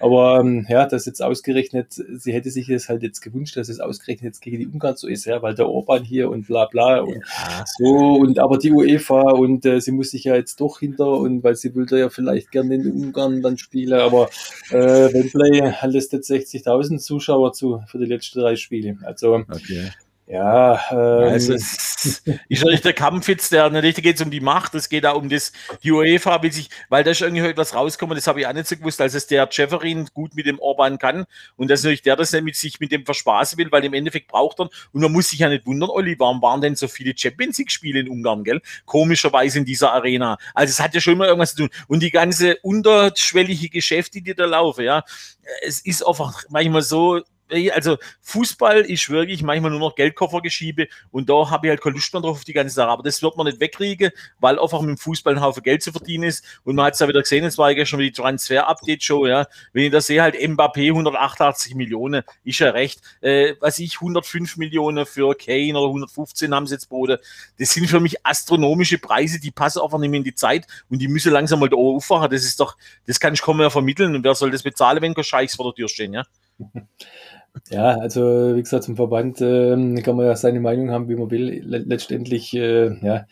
Aber 0.00 0.40
ähm, 0.40 0.66
ja, 0.68 0.86
das 0.86 1.04
jetzt 1.04 1.22
ausgerechnet, 1.22 1.92
sie 1.92 2.32
hätte 2.32 2.50
sich 2.50 2.70
es 2.70 2.88
halt 2.88 3.02
jetzt 3.02 3.20
gewünscht, 3.20 3.56
dass 3.58 3.68
es 3.68 3.80
ausgerechnet 3.80 4.24
jetzt 4.24 4.40
gegen 4.40 4.58
die 4.58 4.66
Ungarn 4.66 4.96
so 4.96 5.06
ist, 5.06 5.26
ja, 5.26 5.42
weil 5.42 5.54
der 5.54 5.68
Orban 5.68 6.02
hier 6.02 6.30
und 6.30 6.46
bla 6.46 6.64
bla 6.64 7.00
und 7.00 7.16
ja. 7.16 7.64
so 7.78 8.14
und 8.14 8.38
aber 8.38 8.56
die 8.56 8.72
UEFA 8.72 9.30
und 9.32 9.66
äh, 9.66 9.80
sie 9.80 9.92
muss 9.92 10.10
sich 10.10 10.24
ja 10.24 10.34
jetzt 10.34 10.60
doch 10.60 10.80
hinter 10.80 11.12
und 11.12 11.44
weil 11.44 11.54
sie 11.54 11.74
würde 11.74 11.98
ja 11.98 12.08
vielleicht 12.08 12.50
gerne 12.50 12.76
in 12.76 12.90
Ungarn 12.90 13.42
dann 13.42 13.58
spielen, 13.58 14.00
aber 14.00 14.30
äh, 14.70 15.12
Wembley 15.12 15.70
lässt 15.82 16.14
jetzt 16.14 16.30
60.000 16.30 16.98
Zuschauer 16.98 17.52
zu 17.52 17.82
für 17.86 17.98
die 17.98 18.06
letzten 18.06 18.40
drei 18.40 18.56
Spiele. 18.56 18.96
Also 19.04 19.34
okay. 19.34 19.90
Ja, 20.30 20.80
ähm, 20.92 21.32
also 21.32 21.54
es 21.54 22.22
ist 22.24 22.24
nicht 22.64 22.84
der 22.84 22.92
Kampf 22.92 23.26
jetzt, 23.26 23.50
der 23.50 23.68
natürlich 23.68 23.96
geht 23.96 24.14
es 24.14 24.22
um 24.22 24.30
die 24.30 24.38
Macht, 24.38 24.76
es 24.76 24.88
geht 24.88 25.04
auch 25.04 25.16
um 25.16 25.28
das, 25.28 25.50
die 25.82 25.90
UEFA 25.90 26.40
will 26.40 26.52
sich, 26.52 26.70
weil 26.88 27.02
da 27.02 27.10
ist 27.10 27.20
irgendwie 27.20 27.44
etwas 27.44 27.74
rausgekommen, 27.74 28.14
das 28.14 28.28
habe 28.28 28.40
ich 28.40 28.46
auch 28.46 28.52
nicht 28.52 28.68
so 28.68 28.76
gewusst, 28.76 29.00
als 29.00 29.14
es 29.14 29.26
der 29.26 29.48
Jefferin 29.50 30.08
gut 30.14 30.36
mit 30.36 30.46
dem 30.46 30.60
Orban 30.60 30.98
kann 30.98 31.24
und 31.56 31.68
das 31.68 31.80
ist 31.80 31.84
natürlich 31.84 32.02
der, 32.02 32.14
das 32.14 32.30
mit 32.30 32.54
sich 32.54 32.78
mit 32.78 32.92
dem 32.92 33.04
verspaßen 33.04 33.58
will, 33.58 33.72
weil 33.72 33.84
im 33.84 33.92
Endeffekt 33.92 34.28
braucht 34.28 34.60
er, 34.60 34.70
und 34.92 35.00
man 35.00 35.10
muss 35.10 35.30
sich 35.30 35.40
ja 35.40 35.48
nicht 35.48 35.66
wundern, 35.66 35.90
Olli, 35.90 36.16
warum 36.16 36.40
waren 36.42 36.60
denn 36.60 36.76
so 36.76 36.86
viele 36.86 37.12
Champions 37.16 37.58
League-Spiele 37.58 37.98
in 37.98 38.08
Ungarn, 38.08 38.44
gell? 38.44 38.62
Komischerweise 38.84 39.58
in 39.58 39.64
dieser 39.64 39.92
Arena. 39.92 40.38
Also 40.54 40.70
es 40.70 40.78
hat 40.78 40.94
ja 40.94 41.00
schon 41.00 41.18
mal 41.18 41.26
irgendwas 41.26 41.56
zu 41.56 41.66
tun. 41.66 41.70
Und 41.88 42.04
die 42.04 42.10
ganze 42.10 42.56
unterschwellige 42.62 43.68
Geschäfte, 43.68 44.22
die 44.22 44.34
da 44.34 44.44
laufen, 44.44 44.84
ja, 44.84 45.04
es 45.62 45.80
ist 45.80 46.06
einfach 46.06 46.44
manchmal 46.48 46.82
so, 46.82 47.20
also 47.72 47.98
Fußball 48.20 48.80
ist 48.80 49.08
wirklich 49.10 49.42
manchmal 49.42 49.70
nur 49.70 49.80
noch 49.80 49.94
Geldkoffergeschiebe 49.94 50.88
und 51.10 51.28
da 51.28 51.50
habe 51.50 51.66
ich 51.66 51.70
halt 51.70 51.80
keine 51.80 51.94
Lust 51.94 52.12
mehr 52.12 52.22
drauf 52.22 52.38
auf 52.38 52.44
die 52.44 52.52
ganze 52.52 52.74
Sache. 52.74 52.88
Aber 52.88 53.02
das 53.02 53.22
wird 53.22 53.36
man 53.36 53.46
nicht 53.46 53.60
wegkriegen, 53.60 54.10
weil 54.38 54.58
einfach 54.58 54.80
mit 54.80 54.90
dem 54.90 54.98
Fußball 54.98 55.34
ein 55.34 55.42
Haufen 55.42 55.62
Geld 55.62 55.82
zu 55.82 55.92
verdienen 55.92 56.24
ist. 56.24 56.44
Und 56.64 56.76
man 56.76 56.86
hat 56.86 56.94
es 56.94 57.00
ja 57.00 57.08
wieder 57.08 57.20
gesehen, 57.20 57.44
jetzt 57.44 57.58
war 57.58 57.70
ja 57.70 57.84
schon 57.84 57.98
wieder 57.98 58.10
die 58.10 58.22
Transfer-Update-Show, 58.22 59.26
ja. 59.26 59.46
Wenn 59.72 59.84
ich 59.84 59.92
da 59.92 60.00
sehe, 60.00 60.22
halt 60.22 60.36
Mbappé 60.36 60.88
188 60.88 61.74
Millionen, 61.74 62.22
ist 62.44 62.58
ja 62.58 62.70
recht. 62.70 63.00
Äh, 63.20 63.54
was 63.60 63.78
ich, 63.78 63.96
105 63.96 64.56
Millionen 64.56 65.06
für 65.06 65.34
Kane 65.34 65.78
oder 65.78 65.88
115 65.88 66.54
haben 66.54 66.66
sie 66.66 66.74
jetzt 66.74 66.88
Bode. 66.88 67.20
Das 67.58 67.70
sind 67.72 67.88
für 67.88 68.00
mich 68.00 68.24
astronomische 68.24 68.98
Preise, 68.98 69.40
die 69.40 69.50
passen 69.50 69.80
einfach 69.80 69.98
nicht 69.98 70.10
mehr 70.10 70.18
in 70.18 70.24
die 70.24 70.34
Zeit 70.34 70.66
und 70.88 71.00
die 71.00 71.08
müssen 71.08 71.32
langsam 71.32 71.60
mal 71.60 71.68
da 71.68 71.76
aufwachen. 71.76 72.30
Das 72.30 72.44
ist 72.44 72.60
doch, 72.60 72.76
das 73.06 73.20
kann 73.20 73.34
ich 73.34 73.42
kaum 73.42 73.58
mehr 73.58 73.70
vermitteln. 73.70 74.14
Und 74.14 74.24
wer 74.24 74.34
soll 74.34 74.50
das 74.50 74.62
bezahlen, 74.62 75.02
wenn 75.02 75.14
kein 75.14 75.24
Scheichs 75.24 75.56
vor 75.56 75.66
der 75.66 75.74
Tür 75.74 75.88
stehen, 75.88 76.14
ja? 76.14 76.24
Ja, 77.70 77.98
also 77.98 78.56
wie 78.56 78.62
gesagt, 78.62 78.84
zum 78.84 78.96
Verband 78.96 79.40
äh, 79.40 79.74
kann 80.02 80.16
man 80.16 80.26
ja 80.26 80.36
seine 80.36 80.60
Meinung 80.60 80.90
haben, 80.90 81.08
wie 81.08 81.16
man 81.16 81.30
will. 81.30 81.62
letztendlich 81.64 82.54
äh, 82.54 82.96
ja, 83.04 83.26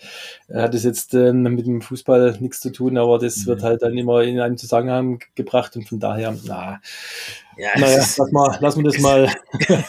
hat 0.52 0.74
es 0.74 0.84
jetzt 0.84 1.14
äh, 1.14 1.32
mit 1.32 1.66
dem 1.66 1.82
Fußball 1.82 2.36
nichts 2.40 2.60
zu 2.60 2.70
tun, 2.70 2.98
aber 2.98 3.18
das 3.18 3.38
mhm. 3.38 3.46
wird 3.46 3.62
halt 3.62 3.82
dann 3.82 3.96
immer 3.96 4.22
in 4.22 4.40
einen 4.40 4.58
Zusammenhang 4.58 5.22
gebracht 5.34 5.76
und 5.76 5.88
von 5.88 6.00
daher, 6.00 6.36
na, 6.46 6.80
ja, 7.58 7.76
naja, 7.76 7.96
lass 7.96 8.18
mal, 8.32 8.58
lass 8.60 8.76
mal 8.76 8.82
das 8.84 8.98
mal. 9.00 9.34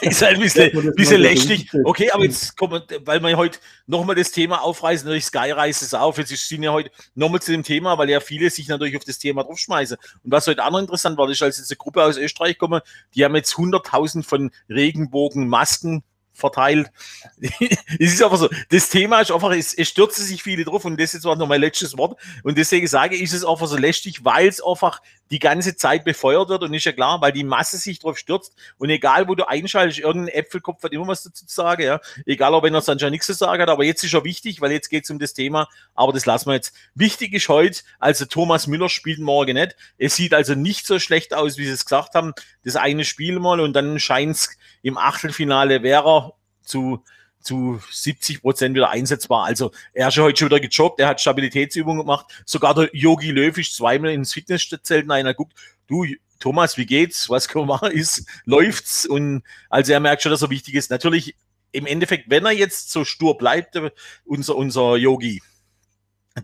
ist 0.00 0.22
halt 0.22 0.34
ein 0.34 0.40
bisschen, 0.40 0.94
bisschen 0.96 1.20
lächerlich. 1.20 1.70
Okay, 1.84 2.10
aber 2.10 2.24
jetzt 2.24 2.56
kommen, 2.56 2.82
weil 3.04 3.20
wir 3.20 3.36
heute 3.36 3.60
nochmal 3.86 4.16
das 4.16 4.32
Thema 4.32 4.62
aufreißen, 4.62 5.06
natürlich 5.06 5.26
Sky 5.26 5.52
reißt 5.52 5.82
es 5.82 5.94
auf. 5.94 6.18
Jetzt 6.18 6.30
sind 6.30 6.64
ja 6.64 6.72
heute 6.72 6.90
nochmal 7.14 7.40
zu 7.40 7.52
dem 7.52 7.62
Thema, 7.62 7.96
weil 7.96 8.10
ja 8.10 8.18
viele 8.18 8.50
sich 8.50 8.66
natürlich 8.66 8.96
auf 8.96 9.04
das 9.04 9.18
Thema 9.18 9.44
draufschmeißen. 9.44 9.96
Und 10.24 10.32
was 10.32 10.48
heute 10.48 10.64
auch 10.64 10.70
noch 10.70 10.80
interessant 10.80 11.16
war, 11.16 11.30
ist, 11.30 11.42
als 11.42 11.58
jetzt 11.58 11.70
eine 11.70 11.76
Gruppe 11.76 12.02
aus 12.02 12.16
Österreich 12.16 12.58
kommen, 12.58 12.80
die 13.14 13.24
haben 13.24 13.36
jetzt 13.36 13.54
100.000 13.54 14.24
von 14.24 14.50
Regenbogenmasken 14.68 16.02
verteilt. 16.32 16.90
es 17.40 18.14
ist 18.14 18.22
einfach 18.22 18.38
so, 18.38 18.48
das 18.70 18.88
Thema 18.88 19.20
ist 19.20 19.30
einfach, 19.30 19.52
es, 19.52 19.74
es 19.74 19.88
stürzen 19.88 20.24
sich 20.24 20.42
viele 20.42 20.64
drauf 20.64 20.84
und 20.84 20.98
das 21.00 21.14
ist 21.14 21.24
auch 21.26 21.36
noch 21.36 21.46
mein 21.46 21.60
letztes 21.60 21.96
Wort. 21.96 22.18
Und 22.42 22.58
deswegen 22.58 22.88
sage 22.88 23.14
ich, 23.14 23.22
ist 23.22 23.34
es 23.34 23.44
einfach 23.44 23.66
so 23.68 23.76
lästig, 23.76 24.24
weil 24.24 24.48
es 24.48 24.60
einfach 24.60 25.00
die 25.30 25.38
ganze 25.38 25.76
Zeit 25.76 26.04
befeuert 26.04 26.48
wird 26.48 26.62
und 26.62 26.74
ist 26.74 26.84
ja 26.84 26.92
klar, 26.92 27.20
weil 27.20 27.32
die 27.32 27.44
Masse 27.44 27.78
sich 27.78 27.98
drauf 27.98 28.18
stürzt 28.18 28.54
und 28.78 28.90
egal, 28.90 29.28
wo 29.28 29.34
du 29.34 29.48
einschaltest, 29.48 29.98
irgendein 30.00 30.34
Äpfelkopf 30.34 30.82
hat 30.82 30.92
immer 30.92 31.06
was 31.06 31.22
dazu 31.22 31.46
zu 31.46 31.54
sagen, 31.54 31.82
ja. 31.82 32.00
Egal, 32.26 32.54
ob 32.54 32.64
er 32.64 32.70
noch 32.70 32.82
Sanjay 32.82 33.10
nichts 33.10 33.26
zu 33.26 33.34
sagen 33.34 33.62
hat, 33.62 33.68
aber 33.68 33.84
jetzt 33.84 34.02
ist 34.02 34.14
er 34.14 34.24
wichtig, 34.24 34.60
weil 34.60 34.72
jetzt 34.72 34.88
geht 34.88 35.04
es 35.04 35.10
um 35.10 35.18
das 35.18 35.34
Thema, 35.34 35.68
aber 35.94 36.12
das 36.12 36.26
lassen 36.26 36.48
wir 36.48 36.54
jetzt. 36.54 36.74
Wichtig 36.94 37.32
ist 37.32 37.48
heute, 37.48 37.80
also 37.98 38.24
Thomas 38.24 38.66
Müller 38.66 38.88
spielt 38.88 39.20
morgen 39.20 39.54
nicht. 39.54 39.76
Es 39.98 40.16
sieht 40.16 40.34
also 40.34 40.54
nicht 40.54 40.86
so 40.86 40.98
schlecht 40.98 41.34
aus, 41.34 41.58
wie 41.58 41.66
sie 41.66 41.72
es 41.72 41.84
gesagt 41.84 42.14
haben. 42.14 42.32
Das 42.64 42.76
eine 42.76 43.04
Spiel 43.04 43.38
mal 43.38 43.60
und 43.60 43.74
dann 43.74 43.98
scheint 44.00 44.36
es 44.36 44.50
im 44.82 44.98
Achtelfinale 44.98 45.82
wäre 45.82 46.32
zu 46.62 47.04
zu 47.40 47.80
70 47.90 48.42
Prozent 48.42 48.74
wieder 48.74 48.90
einsetzbar. 48.90 49.44
Also 49.44 49.72
er 49.92 50.08
ist 50.08 50.16
ja 50.16 50.22
heute 50.22 50.38
schon 50.38 50.50
wieder 50.50 50.60
gejoggt, 50.60 51.00
er 51.00 51.08
hat 51.08 51.20
Stabilitätsübungen 51.20 52.00
gemacht. 52.00 52.26
Sogar 52.44 52.74
der 52.74 52.90
Yogi 52.92 53.30
Löw 53.30 53.56
ist 53.56 53.74
zweimal 53.74 54.10
ins 54.10 54.32
Fitnesszelt 54.32 55.04
und 55.04 55.10
einer 55.10 55.34
guckt, 55.34 55.54
du 55.86 56.06
Thomas, 56.38 56.78
wie 56.78 56.86
geht's? 56.86 57.28
Was 57.28 57.48
können 57.48 57.66
wir 57.66 57.74
machen? 57.74 57.90
Ist, 57.90 58.26
läuft's? 58.44 59.06
Und 59.06 59.42
also 59.68 59.92
er 59.92 60.00
merkt 60.00 60.22
schon, 60.22 60.32
dass 60.32 60.42
er 60.42 60.50
wichtig 60.50 60.74
ist. 60.74 60.90
Natürlich 60.90 61.36
im 61.72 61.86
Endeffekt, 61.86 62.30
wenn 62.30 62.46
er 62.46 62.52
jetzt 62.52 62.90
so 62.90 63.04
stur 63.04 63.36
bleibt, 63.36 63.78
unser, 64.24 64.56
unser 64.56 64.96
Yogi, 64.96 65.42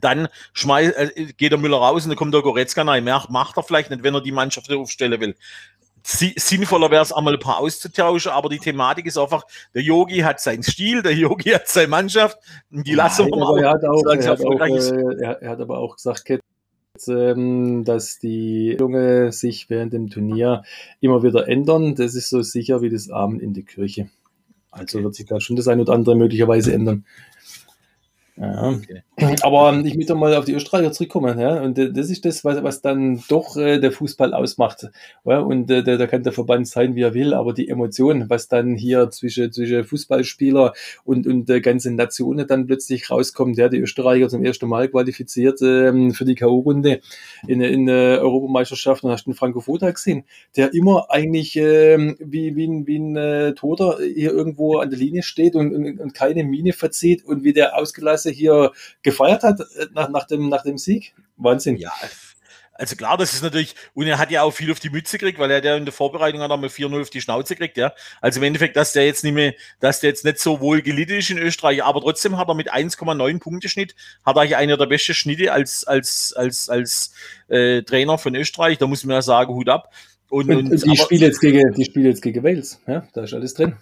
dann 0.00 0.28
schmeiß, 0.52 0.90
äh, 0.92 1.32
geht 1.36 1.52
der 1.52 1.58
Müller 1.58 1.78
raus 1.78 2.04
und 2.04 2.10
dann 2.10 2.18
kommt 2.18 2.34
der 2.34 2.42
Goretzka 2.42 2.82
rein. 2.82 3.04
Macht 3.04 3.56
er 3.56 3.62
vielleicht 3.62 3.90
nicht, 3.90 4.02
wenn 4.02 4.14
er 4.14 4.20
die 4.20 4.32
Mannschaft 4.32 4.70
aufstellen 4.70 5.20
will 5.20 5.34
sinnvoller 6.06 6.90
wäre 6.90 7.02
es 7.02 7.12
einmal 7.12 7.34
ein 7.34 7.40
paar 7.40 7.58
auszutauschen, 7.58 8.32
aber 8.32 8.48
die 8.48 8.58
Thematik 8.58 9.06
ist 9.06 9.18
einfach, 9.18 9.44
der 9.74 9.82
Yogi 9.82 10.18
hat 10.18 10.40
seinen 10.40 10.62
Stil, 10.62 11.02
der 11.02 11.14
Yogi 11.14 11.50
hat 11.50 11.68
seine 11.68 11.88
Mannschaft 11.88 12.38
und 12.70 12.86
die 12.86 12.94
lassen 12.94 13.26
wir 13.26 13.36
mal. 13.36 13.58
Er 13.58 13.70
hat, 13.70 13.84
auch, 13.84 14.04
er, 14.06 14.30
hat 14.30 14.40
auch, 14.40 14.60
äh, 14.60 15.36
er, 15.40 15.50
hat 15.50 15.60
aber 15.60 15.78
auch 15.78 15.96
gesagt, 15.96 16.24
ähm, 17.08 17.84
dass 17.84 18.18
die 18.18 18.76
Junge 18.78 19.32
sich 19.32 19.68
während 19.68 19.92
dem 19.92 20.08
Turnier 20.08 20.62
immer 21.00 21.22
wieder 21.22 21.48
ändern. 21.48 21.94
Das 21.94 22.14
ist 22.14 22.30
so 22.30 22.42
sicher 22.42 22.82
wie 22.82 22.90
das 22.90 23.10
Abend 23.10 23.42
in 23.42 23.52
die 23.52 23.64
Kirche. 23.64 24.08
Also 24.70 25.02
wird 25.02 25.14
sich 25.14 25.26
da 25.26 25.40
schon 25.40 25.56
das 25.56 25.68
ein 25.68 25.80
oder 25.80 25.92
andere 25.92 26.16
möglicherweise 26.16 26.72
ändern. 26.72 27.04
Ja. 28.38 28.68
Okay. 28.68 29.02
Aber 29.42 29.82
ich 29.84 29.96
möchte 29.96 30.14
mal 30.14 30.34
auf 30.34 30.44
die 30.44 30.52
Österreicher 30.52 30.92
zurückkommen. 30.92 31.38
Ja? 31.38 31.62
Und 31.62 31.78
äh, 31.78 31.90
das 31.90 32.10
ist 32.10 32.24
das, 32.26 32.44
was, 32.44 32.62
was 32.62 32.82
dann 32.82 33.22
doch 33.28 33.56
äh, 33.56 33.78
der 33.78 33.92
Fußball 33.92 34.34
ausmacht. 34.34 34.90
Ja? 35.24 35.38
Und 35.38 35.70
äh, 35.70 35.82
da 35.82 36.06
kann 36.06 36.22
der 36.22 36.32
Verband 36.32 36.68
sein, 36.68 36.94
wie 36.94 37.02
er 37.02 37.14
will, 37.14 37.32
aber 37.32 37.54
die 37.54 37.68
Emotion, 37.68 38.28
was 38.28 38.48
dann 38.48 38.74
hier 38.74 39.10
zwischen, 39.10 39.50
zwischen 39.52 39.84
Fußballspieler 39.84 40.74
und, 41.04 41.26
und 41.26 41.48
äh, 41.48 41.62
ganze 41.62 41.90
Nationen 41.92 42.46
dann 42.46 42.66
plötzlich 42.66 43.10
rauskommt, 43.10 43.56
ja, 43.56 43.70
die 43.70 43.78
Österreicher 43.78 44.28
zum 44.28 44.44
ersten 44.44 44.68
Mal 44.68 44.88
qualifiziert 44.88 45.62
äh, 45.62 46.10
für 46.10 46.26
die 46.26 46.34
K.O.-Runde 46.34 47.00
in, 47.48 47.62
in 47.62 47.88
äh, 47.88 48.18
Europameisterschaft. 48.18 49.02
Und 49.02 49.12
hast 49.12 49.26
du 49.26 49.30
den 49.30 49.36
Franco 49.36 49.60
Foda 49.60 49.90
gesehen, 49.90 50.24
der 50.56 50.74
immer 50.74 51.06
eigentlich 51.08 51.56
äh, 51.56 52.14
wie, 52.18 52.54
wie 52.54 52.66
ein, 52.66 52.86
wie 52.86 52.98
ein 52.98 53.16
äh, 53.16 53.54
Toter 53.54 53.98
hier 53.98 54.32
irgendwo 54.32 54.76
an 54.76 54.90
der 54.90 54.98
Linie 54.98 55.22
steht 55.22 55.54
und, 55.56 55.74
und, 55.74 56.00
und 56.00 56.12
keine 56.12 56.44
Mine 56.44 56.74
verzieht 56.74 57.24
und 57.24 57.42
wie 57.42 57.54
der 57.54 57.78
ausgelassen 57.78 58.25
hier 58.30 58.72
gefeiert 59.02 59.42
hat 59.42 59.60
äh, 59.60 59.86
nach, 59.92 60.08
nach, 60.08 60.26
dem, 60.26 60.48
nach 60.48 60.62
dem 60.62 60.78
Sieg. 60.78 61.14
Wahnsinn. 61.36 61.76
Ja, 61.76 61.92
also 62.78 62.94
klar, 62.96 63.16
das 63.16 63.32
ist 63.32 63.42
natürlich, 63.42 63.74
und 63.94 64.06
er 64.06 64.18
hat 64.18 64.30
ja 64.30 64.42
auch 64.42 64.50
viel 64.50 64.70
auf 64.70 64.80
die 64.80 64.90
Mütze 64.90 65.18
gekriegt, 65.18 65.38
weil 65.38 65.50
er 65.50 65.64
ja 65.64 65.76
in 65.76 65.86
der 65.86 65.94
Vorbereitung 65.94 66.40
hat 66.40 66.50
er 66.50 66.56
mal 66.56 66.68
4-0 66.68 67.00
auf 67.00 67.10
die 67.10 67.20
Schnauze 67.20 67.54
gekriegt, 67.54 67.78
ja. 67.78 67.92
Also 68.20 68.40
im 68.40 68.44
Endeffekt, 68.44 68.76
dass 68.76 68.92
der 68.92 69.06
jetzt 69.06 69.24
nicht 69.24 69.32
mehr, 69.32 69.54
dass 69.80 70.00
der 70.00 70.10
jetzt 70.10 70.24
nicht 70.24 70.38
so 70.38 70.60
wohl 70.60 70.82
gelitten 70.82 71.14
ist 71.14 71.30
in 71.30 71.38
Österreich, 71.38 71.82
aber 71.82 72.00
trotzdem 72.00 72.36
hat 72.36 72.48
er 72.48 72.54
mit 72.54 72.72
1,9 72.72 73.40
Punkte 73.40 73.68
Schnitt, 73.68 73.94
hat 74.24 74.36
er 74.36 74.42
eigentlich 74.42 74.56
einer 74.56 74.76
der 74.76 74.86
besten 74.86 75.14
Schnitte 75.14 75.52
als, 75.52 75.84
als, 75.84 76.34
als, 76.36 76.68
als 76.68 77.12
äh, 77.48 77.82
Trainer 77.82 78.18
von 78.18 78.34
Österreich, 78.34 78.78
da 78.78 78.86
muss 78.86 79.04
man 79.04 79.14
ja 79.14 79.22
sagen, 79.22 79.54
Hut 79.54 79.68
ab. 79.68 79.92
Und, 80.28 80.50
und, 80.50 80.70
und 80.70 80.84
die 80.84 80.96
spielt 80.96 81.22
jetzt 81.22 81.40
gegen, 81.40 81.72
die 81.72 81.84
spielt 81.84 82.06
jetzt 82.06 82.22
gegen 82.22 82.42
Wales, 82.42 82.80
ja, 82.86 83.06
da 83.14 83.22
ist 83.22 83.32
alles 83.32 83.54
drin. 83.54 83.76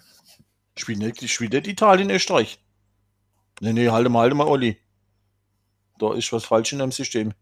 Spielt 0.77 0.99
nicht, 0.99 1.29
spielt 1.29 1.53
nicht 1.53 1.67
Italien, 1.67 2.09
Österreich. 2.09 2.59
Nee, 3.61 3.73
nee, 3.73 3.89
halte 3.89 4.09
mal, 4.09 4.21
halte 4.21 4.35
mal, 4.35 4.47
Olli. 4.47 4.77
da 5.99 6.13
ist 6.13 6.31
was 6.33 6.45
falsch 6.45 6.73
in 6.73 6.79
deinem 6.79 6.91
System. 6.91 7.33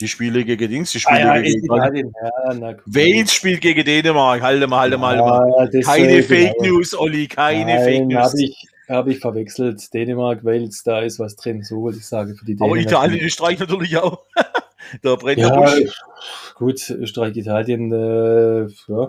Die 0.00 0.08
Spiele 0.08 0.44
gegen 0.44 0.70
Dings, 0.70 0.92
die 0.92 1.00
Spiele 1.00 1.30
Ah, 1.30 1.36
ja, 1.36 1.42
gegen 1.42 1.64
Italien. 1.64 2.12
Ja, 2.22 2.54
na 2.54 2.72
gut. 2.74 2.82
Wales 2.86 3.32
spielt 3.32 3.62
gegen 3.62 3.82
Dänemark. 3.84 4.42
Halte 4.42 4.66
mal, 4.66 4.80
halte 4.80 4.98
mal, 4.98 5.16
halte 5.18 5.78
mal. 5.78 5.82
Keine 5.82 6.22
Fake 6.22 6.54
genau. 6.58 6.74
News, 6.76 6.94
Olli, 6.94 7.26
keine 7.26 7.78
Fake 7.82 8.00
Nein, 8.00 8.08
News. 8.08 8.24
habe 8.26 8.42
ich, 8.42 8.66
hab 8.88 9.06
ich 9.08 9.18
verwechselt. 9.20 9.94
Dänemark, 9.94 10.44
Wales, 10.44 10.82
da 10.82 11.00
ist 11.00 11.18
was 11.18 11.34
drin. 11.36 11.62
So 11.62 11.80
wollte 11.80 11.98
ich 11.98 12.06
sagen 12.06 12.36
für 12.36 12.44
die 12.44 12.56
Aber. 12.60 12.76
Italien, 12.76 13.20
Österreich 13.24 13.58
natürlich 13.58 13.96
auch. 13.96 14.22
da 15.02 15.16
brennt 15.16 15.38
der 15.40 15.48
Ja, 15.48 15.60
Busch. 15.60 15.98
gut, 16.56 16.90
Österreich, 16.90 17.34
Italien, 17.36 17.90
äh, 17.90 18.66
ja, 18.88 19.08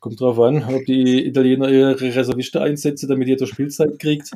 kommt 0.00 0.20
drauf 0.20 0.38
an, 0.40 0.64
ob 0.64 0.84
die 0.86 1.26
Italiener 1.26 1.68
ihre 1.68 2.00
Reservisten 2.00 2.60
einsetzen, 2.60 3.08
damit 3.08 3.28
jeder 3.28 3.46
Spielzeit 3.46 3.98
kriegt. 3.98 4.30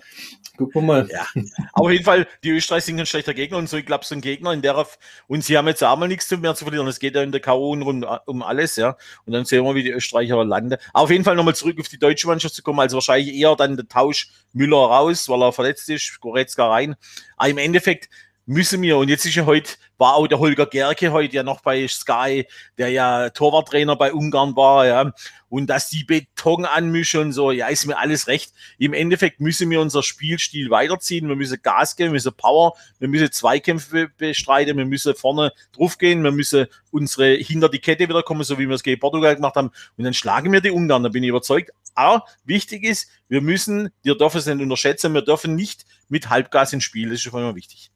Gucken 0.57 0.83
wir 0.83 0.87
mal. 0.87 1.09
Ja. 1.11 1.27
Auf 1.73 1.91
jeden 1.91 2.05
Fall, 2.05 2.29
die 2.45 2.51
Österreicher 2.51 2.87
sind 2.87 3.01
ein 3.01 3.07
schlechter 3.07 3.35
Gegner 3.35 3.59
und 3.59 3.69
so, 3.69 3.77
ich 3.77 3.87
glaube, 3.87 4.05
so 4.05 4.15
ein 4.15 4.21
Gegner 4.21 4.53
in 4.53 4.63
der, 4.63 4.87
und 5.27 5.43
sie 5.43 5.57
haben 5.57 5.67
jetzt 5.67 5.83
auch 5.83 5.97
mal 5.97 6.07
nichts 6.07 6.31
mehr 6.31 6.55
zu 6.55 6.65
verlieren. 6.65 6.87
Es 6.87 7.01
geht 7.01 7.17
ja 7.17 7.23
in 7.23 7.33
der 7.33 7.41
K.O. 7.41 7.73
um, 7.73 8.07
um 8.27 8.43
alles, 8.43 8.77
ja. 8.77 8.97
Und 9.25 9.33
dann 9.33 9.47
sehen 9.47 9.65
wir, 9.65 9.75
wie 9.75 9.83
die 9.83 9.91
Österreicher 9.91 10.45
landen. 10.45 10.77
Aber 10.93 11.05
auf 11.05 11.11
jeden 11.11 11.25
Fall 11.25 11.35
nochmal 11.35 11.55
zurück 11.55 11.81
auf 11.81 11.89
die 11.89 11.99
deutsche 11.99 12.27
Mannschaft 12.27 12.55
zu 12.55 12.63
kommen, 12.63 12.81
also 12.81 12.97
wahrscheinlich 12.97 13.35
eher 13.35 13.57
dann 13.57 13.77
der 13.77 13.89
Tausch 13.89 14.31
Müller 14.53 14.77
raus, 14.77 15.29
weil 15.29 15.43
er 15.43 15.53
verletzt 15.53 15.89
ist, 15.89 16.21
Goretzka 16.21 16.69
rein. 16.69 16.95
Aber 17.37 17.49
im 17.49 17.59
Endeffekt 17.59 18.09
müssen 18.47 18.83
wir, 18.83 18.99
und 18.99 19.09
jetzt 19.09 19.25
ist 19.25 19.35
ja 19.35 19.47
heute, 19.47 19.73
war 19.97 20.15
auch 20.15 20.27
der 20.27 20.39
Holger 20.39 20.67
Gerke 20.67 21.13
heute 21.13 21.37
ja 21.37 21.43
noch 21.43 21.61
bei 21.63 21.87
Sky, 21.89 22.47
der 22.79 22.89
ja 22.89 23.31
Torwarttrainer 23.31 23.97
bei 23.97 24.13
Ungarn 24.13 24.57
war, 24.57 24.87
ja. 24.87 25.13
Und 25.49 25.69
dass 25.69 25.89
die 25.89 26.03
Beton 26.03 26.65
anmischen 26.65 27.21
und 27.21 27.33
so, 27.33 27.53
ja, 27.53 27.69
ist 27.69 27.87
mir 27.87 27.97
alles 27.97 28.27
recht. 28.27 28.53
Im 28.77 28.93
Endeffekt 28.93 29.41
müssen 29.41 29.71
wir 29.71 29.81
unser 29.81 30.03
Spielstil 30.03 30.69
weiterziehen. 30.71 31.29
Wir 31.29 31.37
müssen 31.37 31.63
Gas 31.63 31.95
geben, 31.95 32.11
wir 32.11 32.15
müssen 32.15 32.35
Power, 32.35 32.75
wir 32.99 33.07
müssen 33.07 33.31
Zweikämpfe 33.31 34.09
bestreiten, 34.17 34.77
wir 34.77 34.85
müssen 34.85 35.15
vorne 35.15 35.53
drauf 35.73 35.97
gehen, 35.97 36.25
wir 36.25 36.33
müssen 36.33 36.67
unsere 36.91 37.35
hinter 37.37 37.69
die 37.69 37.79
Kette 37.79 38.09
wieder 38.09 38.25
kommen, 38.25 38.43
so 38.43 38.59
wie 38.59 38.69
wir 38.69 38.75
es 38.75 38.83
gegen 38.83 39.01
Portugal 39.01 39.37
gemacht 39.37 39.55
haben. 39.55 39.71
Und 39.97 40.05
dann 40.05 40.15
schlagen 40.15 40.53
wir 40.53 40.61
die 40.61 40.73
Ungarn, 40.73 41.05
da 41.05 41.09
bin 41.09 41.23
ich 41.23 41.31
überzeugt. 41.31 41.71
Aber 41.95 42.25
wichtig 42.45 42.83
ist, 42.83 43.09
wir 43.29 43.41
müssen, 43.41 43.91
wir 44.03 44.17
dürfen 44.17 44.39
es 44.39 44.47
nicht 44.47 44.61
unterschätzen, 44.61 45.15
wir 45.15 45.23
dürfen 45.23 45.55
nicht 45.55 45.87
mit 46.09 46.31
Halbgas 46.31 46.73
ins 46.73 46.83
Spiel, 46.83 47.11
das 47.11 47.21
ist 47.21 47.23
schon 47.23 47.41
immer 47.41 47.55
wichtig. 47.55 47.93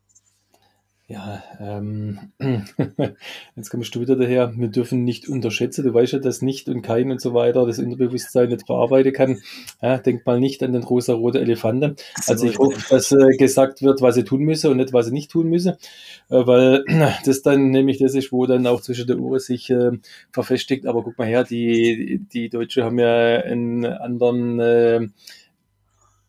Ja, 1.10 1.42
ähm, 1.58 2.18
jetzt 3.56 3.70
kommst 3.70 3.94
du 3.94 4.00
wieder 4.00 4.14
daher. 4.14 4.52
Wir 4.58 4.68
dürfen 4.68 5.04
nicht 5.04 5.26
unterschätzen. 5.26 5.82
Du 5.82 5.94
weißt 5.94 6.12
ja, 6.12 6.18
dass 6.18 6.42
nicht 6.42 6.68
und 6.68 6.82
kein 6.82 7.10
und 7.10 7.18
so 7.18 7.32
weiter 7.32 7.64
das 7.64 7.78
Unterbewusstsein 7.78 8.50
nicht 8.50 8.66
verarbeiten 8.66 9.14
kann. 9.14 9.38
Ja, 9.80 9.96
denk 9.96 10.26
mal 10.26 10.38
nicht 10.38 10.62
an 10.62 10.74
den 10.74 10.82
rosa-roten 10.82 11.40
Elefanten. 11.40 11.96
Also 12.26 12.46
ich 12.46 12.58
hoffe, 12.58 12.78
dass 12.90 13.10
äh, 13.12 13.38
gesagt 13.38 13.80
wird, 13.80 14.02
was 14.02 14.16
sie 14.16 14.24
tun 14.24 14.42
müssen 14.42 14.70
und 14.70 14.76
nicht, 14.76 14.92
was 14.92 15.06
sie 15.06 15.12
nicht 15.12 15.30
tun 15.30 15.48
müssen, 15.48 15.76
äh, 16.28 16.46
weil 16.46 16.84
das 17.24 17.40
dann 17.40 17.70
nämlich 17.70 17.96
das 17.96 18.14
ist, 18.14 18.30
wo 18.30 18.44
dann 18.44 18.66
auch 18.66 18.82
zwischen 18.82 19.06
der 19.06 19.18
Uhr 19.18 19.40
sich 19.40 19.70
äh, 19.70 19.92
verfestigt. 20.30 20.84
Aber 20.84 21.02
guck 21.02 21.16
mal 21.16 21.26
her, 21.26 21.42
die, 21.42 22.20
die 22.30 22.50
Deutschen 22.50 22.84
haben 22.84 22.98
ja 22.98 23.38
einen 23.44 23.86
anderen 23.86 24.60
äh, 24.60 25.08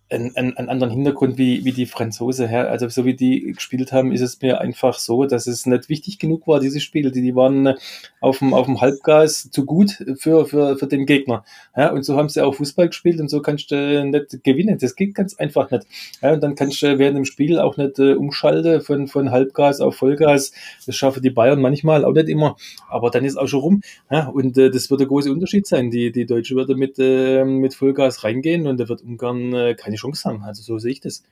einen, 0.10 0.36
einen, 0.36 0.58
einen 0.58 0.70
anderen 0.70 0.92
Hintergrund 0.92 1.38
wie, 1.38 1.64
wie 1.66 1.72
die 1.72 1.86
Franzose. 1.86 2.50
Ja. 2.52 2.66
Also 2.66 2.90
so 2.90 3.06
wie 3.06 3.14
die 3.14 3.54
gespielt 3.54 3.92
haben, 3.92 4.12
ist 4.12 4.22
es 4.22 4.42
mir 4.42 4.60
einfach 4.60 4.98
so, 4.98 5.26
dass 5.26 5.46
es 5.48 5.66
nicht 5.66 5.90
wichtig 5.90 6.18
genug 6.18 6.48
war, 6.48 6.60
diese 6.60 6.80
Spiele. 6.80 7.12
Die, 7.12 7.22
die 7.22 7.36
waren 7.36 7.76
auf 8.20 8.40
dem, 8.40 8.54
auf 8.54 8.66
dem 8.66 8.82
Halbgas 8.82 9.52
zu 9.52 9.66
gut 9.66 10.04
für, 10.18 10.46
für, 10.46 10.78
für 10.78 10.88
den 10.88 11.06
Gegner. 11.06 11.44
Ja. 11.78 11.92
Und 11.92 12.04
so 12.04 12.18
haben 12.18 12.30
sie 12.30 12.42
auch 12.42 12.56
Fußball 12.56 12.88
gespielt 12.88 13.20
und 13.20 13.30
so 13.30 13.42
kannst 13.42 13.72
du 13.72 14.06
nicht 14.06 14.44
gewinnen. 14.44 14.78
Das 14.80 14.96
geht 14.96 15.14
ganz 15.14 15.36
einfach 15.36 15.70
nicht. 15.70 15.86
Ja. 16.22 16.34
Und 16.34 16.42
dann 16.42 16.56
kannst 16.56 16.82
du 16.82 16.98
während 16.98 17.18
dem 17.18 17.26
Spiel 17.26 17.60
auch 17.60 17.78
nicht 17.78 18.00
äh, 18.00 18.14
umschalten 18.14 18.82
von, 18.82 19.08
von 19.08 19.32
Halbgas 19.32 19.80
auf 19.80 19.96
Vollgas. 19.96 20.54
Das 20.86 20.96
schaffen 20.96 21.22
die 21.22 21.30
Bayern 21.30 21.62
manchmal, 21.62 22.04
auch 22.04 22.14
nicht 22.14 22.30
immer. 22.30 22.56
Aber 22.90 23.12
dann 23.12 23.26
ist 23.26 23.38
auch 23.38 23.48
schon 23.48 23.60
rum. 23.60 23.82
Ja. 24.10 24.28
Und 24.28 24.58
äh, 24.58 24.72
das 24.72 24.90
wird 24.90 25.02
der 25.02 25.08
große 25.08 25.32
Unterschied 25.32 25.68
sein. 25.68 25.92
Die, 25.92 26.12
die 26.12 26.26
Deutsche 26.26 26.56
würde 26.56 26.76
mit, 26.76 26.98
äh, 26.98 27.46
mit 27.46 27.76
Vollgas 27.76 28.24
reingehen 28.24 28.66
und 28.66 28.80
da 28.80 28.90
wird 28.90 29.04
Ungarn 29.04 29.54
äh, 29.54 29.76
keine 29.76 29.99
Chance 30.00 30.30
haben. 30.30 30.44
Also 30.44 30.62
so 30.62 30.80
sehe 30.80 30.92
ich 30.92 31.02
das. 31.02 31.24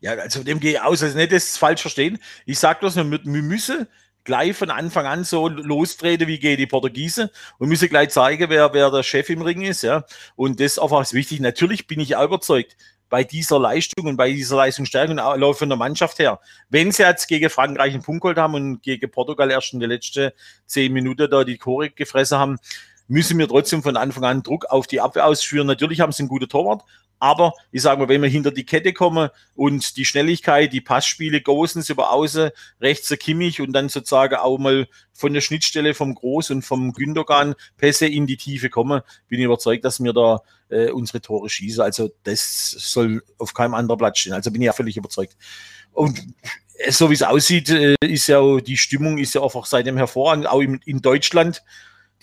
Ja, 0.00 0.12
also 0.12 0.42
dem 0.42 0.60
gehe 0.60 0.72
ich 0.72 0.80
aus, 0.80 1.02
also 1.02 1.16
nicht 1.16 1.32
das 1.32 1.56
falsch 1.56 1.80
verstehen. 1.80 2.18
Ich 2.44 2.58
sage 2.58 2.80
bloß, 2.80 2.96
wir, 2.96 3.10
wir 3.10 3.42
müssen 3.42 3.86
gleich 4.24 4.56
von 4.56 4.70
Anfang 4.70 5.06
an 5.06 5.24
so 5.24 5.48
lostreten 5.48 6.28
wie 6.28 6.38
gegen 6.38 6.58
die 6.58 6.66
Portugiesen 6.66 7.28
und 7.58 7.68
müssen 7.68 7.88
gleich 7.88 8.10
zeigen, 8.10 8.50
wer, 8.50 8.72
wer 8.72 8.90
der 8.90 9.02
Chef 9.02 9.28
im 9.30 9.42
Ring 9.42 9.62
ist. 9.62 9.82
Ja. 9.82 10.04
Und 10.36 10.60
das 10.60 10.72
ist 10.72 10.78
einfach 10.78 11.12
wichtig. 11.12 11.40
Natürlich 11.40 11.86
bin 11.86 12.00
ich 12.00 12.16
auch 12.16 12.24
überzeugt, 12.24 12.76
bei 13.08 13.24
dieser 13.24 13.58
Leistung 13.58 14.06
und 14.06 14.16
bei 14.16 14.32
dieser 14.32 14.56
Leistungsstärke 14.56 15.12
und 15.12 15.18
auch 15.18 15.52
von 15.52 15.68
der 15.68 15.76
Mannschaft 15.76 16.18
her. 16.18 16.40
Wenn 16.70 16.92
sie 16.92 17.02
jetzt 17.02 17.26
gegen 17.26 17.50
Frankreich 17.50 17.92
einen 17.92 18.02
Punkt 18.02 18.22
geholt 18.22 18.38
haben 18.38 18.54
und 18.54 18.82
gegen 18.82 19.10
Portugal 19.10 19.50
erst 19.50 19.74
in 19.74 19.80
den 19.80 19.90
letzten 19.90 20.30
zehn 20.64 20.90
Minuten 20.94 21.30
da 21.30 21.44
die 21.44 21.58
Tore 21.58 21.90
gefressen 21.90 22.38
haben, 22.38 22.56
müssen 23.08 23.38
wir 23.38 23.48
trotzdem 23.48 23.82
von 23.82 23.98
Anfang 23.98 24.24
an 24.24 24.42
Druck 24.42 24.64
auf 24.64 24.86
die 24.86 25.02
Abwehr 25.02 25.26
ausführen. 25.26 25.66
Natürlich 25.66 26.00
haben 26.00 26.12
sie 26.12 26.22
einen 26.22 26.30
guten 26.30 26.48
Torwart, 26.48 26.84
aber 27.22 27.52
ich 27.70 27.82
sage 27.82 28.00
mal, 28.00 28.08
wenn 28.08 28.20
wir 28.20 28.28
hinter 28.28 28.50
die 28.50 28.66
Kette 28.66 28.92
kommen 28.92 29.30
und 29.54 29.96
die 29.96 30.04
Schnelligkeit, 30.04 30.72
die 30.72 30.80
Passspiele, 30.80 31.40
Gosens 31.40 31.88
über 31.88 32.10
Außen, 32.10 32.50
rechts 32.80 33.06
der 33.06 33.16
Kimmich 33.16 33.60
und 33.60 33.72
dann 33.72 33.88
sozusagen 33.88 34.34
auch 34.34 34.58
mal 34.58 34.88
von 35.12 35.32
der 35.32 35.40
Schnittstelle 35.40 35.94
vom 35.94 36.16
Groß 36.16 36.50
und 36.50 36.62
vom 36.62 36.92
Gündogan 36.92 37.54
Pässe 37.76 38.06
in 38.06 38.26
die 38.26 38.36
Tiefe 38.36 38.70
kommen, 38.70 39.02
bin 39.28 39.38
ich 39.38 39.44
überzeugt, 39.44 39.84
dass 39.84 40.02
wir 40.02 40.12
da 40.12 40.40
äh, 40.68 40.90
unsere 40.90 41.20
Tore 41.20 41.48
schießen. 41.48 41.80
Also 41.80 42.10
das 42.24 42.70
soll 42.70 43.22
auf 43.38 43.54
keinem 43.54 43.74
anderen 43.74 43.98
Platz 43.98 44.18
stehen. 44.18 44.32
Also 44.32 44.50
bin 44.50 44.60
ich 44.60 44.66
ja 44.66 44.72
völlig 44.72 44.96
überzeugt. 44.96 45.36
Und 45.92 46.20
so 46.88 47.08
wie 47.08 47.14
es 47.14 47.22
aussieht, 47.22 47.70
äh, 47.70 47.94
ist 48.00 48.26
ja 48.26 48.40
auch, 48.40 48.58
die 48.58 48.76
Stimmung 48.76 49.18
ist 49.18 49.34
ja 49.36 49.44
einfach 49.44 49.66
seitdem 49.66 49.96
hervorragend, 49.96 50.48
auch 50.48 50.60
in, 50.60 50.80
in 50.86 51.00
Deutschland 51.00 51.62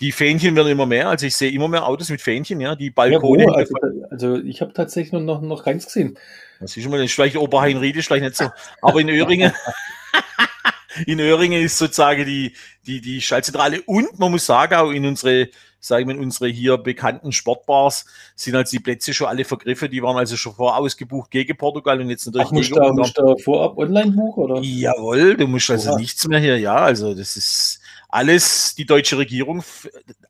die 0.00 0.12
Fähnchen 0.12 0.56
werden 0.56 0.68
immer 0.68 0.86
mehr. 0.86 1.08
Also 1.08 1.26
ich 1.26 1.36
sehe 1.36 1.50
immer 1.50 1.68
mehr 1.68 1.86
Autos 1.86 2.08
mit 2.08 2.20
Fähnchen, 2.20 2.60
ja, 2.60 2.74
die 2.74 2.90
Balkone. 2.90 3.44
Ja, 3.44 3.52
also, 3.52 3.74
also, 4.10 4.36
ich 4.36 4.60
habe 4.62 4.72
tatsächlich 4.72 5.12
noch, 5.12 5.42
noch 5.42 5.64
keins 5.64 5.84
gesehen. 5.84 6.16
Das 6.58 6.76
ist 6.76 6.82
schon 6.82 6.90
mal 6.90 7.06
vielleicht 7.06 7.36
Oberheinriede, 7.36 8.02
vielleicht 8.02 8.24
nicht 8.24 8.36
so. 8.36 8.50
Aber 8.82 9.00
in 9.00 9.08
Öhringen, 9.10 9.52
in 11.06 11.20
Öhringen 11.20 11.62
ist 11.62 11.76
sozusagen 11.78 12.24
die, 12.24 12.54
die, 12.86 13.00
die 13.00 13.20
Schaltzentrale. 13.20 13.82
Und 13.82 14.18
man 14.18 14.30
muss 14.30 14.46
sagen, 14.46 14.74
auch 14.74 14.90
in 14.90 15.04
unsere, 15.04 15.48
sagen 15.80 16.08
wir, 16.08 16.14
in 16.14 16.20
unsere 16.22 16.48
hier 16.48 16.78
bekannten 16.78 17.32
Sportbars 17.32 18.06
sind 18.36 18.56
also 18.56 18.76
die 18.76 18.82
Plätze 18.82 19.12
schon 19.12 19.28
alle 19.28 19.44
vergriffen. 19.44 19.90
Die 19.90 20.02
waren 20.02 20.16
also 20.16 20.36
schon 20.36 20.54
vorausgebucht 20.54 21.30
gegen 21.30 21.56
Portugal 21.58 22.00
und 22.00 22.08
jetzt 22.08 22.26
natürlich 22.26 22.46
Ach, 22.48 22.52
musst 22.52 22.72
gegen 22.72 22.86
du, 22.86 22.92
musst 22.94 23.18
du 23.18 23.36
vorab 23.36 23.76
online 23.76 24.12
buchen, 24.12 24.44
oder? 24.44 24.60
Jawohl, 24.62 25.36
du 25.36 25.46
musst 25.46 25.70
also 25.70 25.90
Oha. 25.90 25.98
nichts 25.98 26.26
mehr 26.26 26.40
hier, 26.40 26.58
ja, 26.58 26.76
also 26.76 27.14
das 27.14 27.36
ist 27.36 27.79
alles, 28.10 28.74
die 28.74 28.86
deutsche 28.86 29.18
Regierung, 29.18 29.62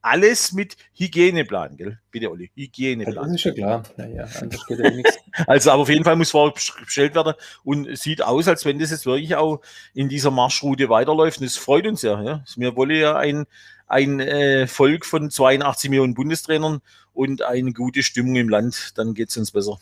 alles 0.03 0.53
mit 0.53 0.77
Hygieneplan, 0.95 1.77
gell? 1.77 1.99
Bitte, 2.11 2.31
Olli, 2.31 2.51
Hygieneplan. 2.55 3.27
das 3.27 3.35
ist 3.35 3.45
ja 3.45 3.53
klar. 3.53 3.83
Naja, 3.97 4.29
anders 4.41 4.67
geht 4.67 4.79
ja 4.79 4.91
nichts. 4.91 5.17
Also, 5.47 5.71
aber 5.71 5.83
auf 5.83 5.89
jeden 5.89 6.05
Fall 6.05 6.17
muss 6.17 6.33
vorher 6.33 6.53
bestellt 6.53 7.15
werden 7.15 7.35
und 7.63 7.87
es 7.87 8.01
sieht 8.01 8.21
aus, 8.21 8.49
als 8.49 8.65
wenn 8.65 8.81
das 8.81 8.91
jetzt 8.91 9.07
wirklich 9.07 9.37
auch 9.37 9.61
in 9.95 10.09
dieser 10.09 10.31
Marschroute 10.33 10.89
weiterläuft. 10.89 11.41
Und 11.41 11.47
es 11.47 11.57
freut 11.57 11.87
uns 11.87 12.03
ja. 12.03 12.21
ja. 12.23 12.45
Wir 12.57 12.75
wollen 12.77 12.97
ja 12.97 13.17
ein, 13.17 13.47
ein 13.87 14.19
äh, 14.21 14.67
Volk 14.67 15.07
von 15.07 15.31
82 15.31 15.89
Millionen 15.89 16.15
Bundestrainern 16.15 16.81
und 17.13 17.43
eine 17.43 17.73
gute 17.73 18.03
Stimmung 18.03 18.37
im 18.37 18.49
Land. 18.49 18.99
Dann 18.99 19.15
geht 19.15 19.31
es 19.31 19.37
uns 19.37 19.53
besser. 19.53 19.79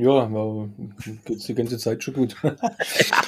Ja, 0.00 0.30
geht's 1.26 1.44
die 1.44 1.54
ganze 1.54 1.76
Zeit 1.76 2.02
schon 2.02 2.14
gut. 2.14 2.36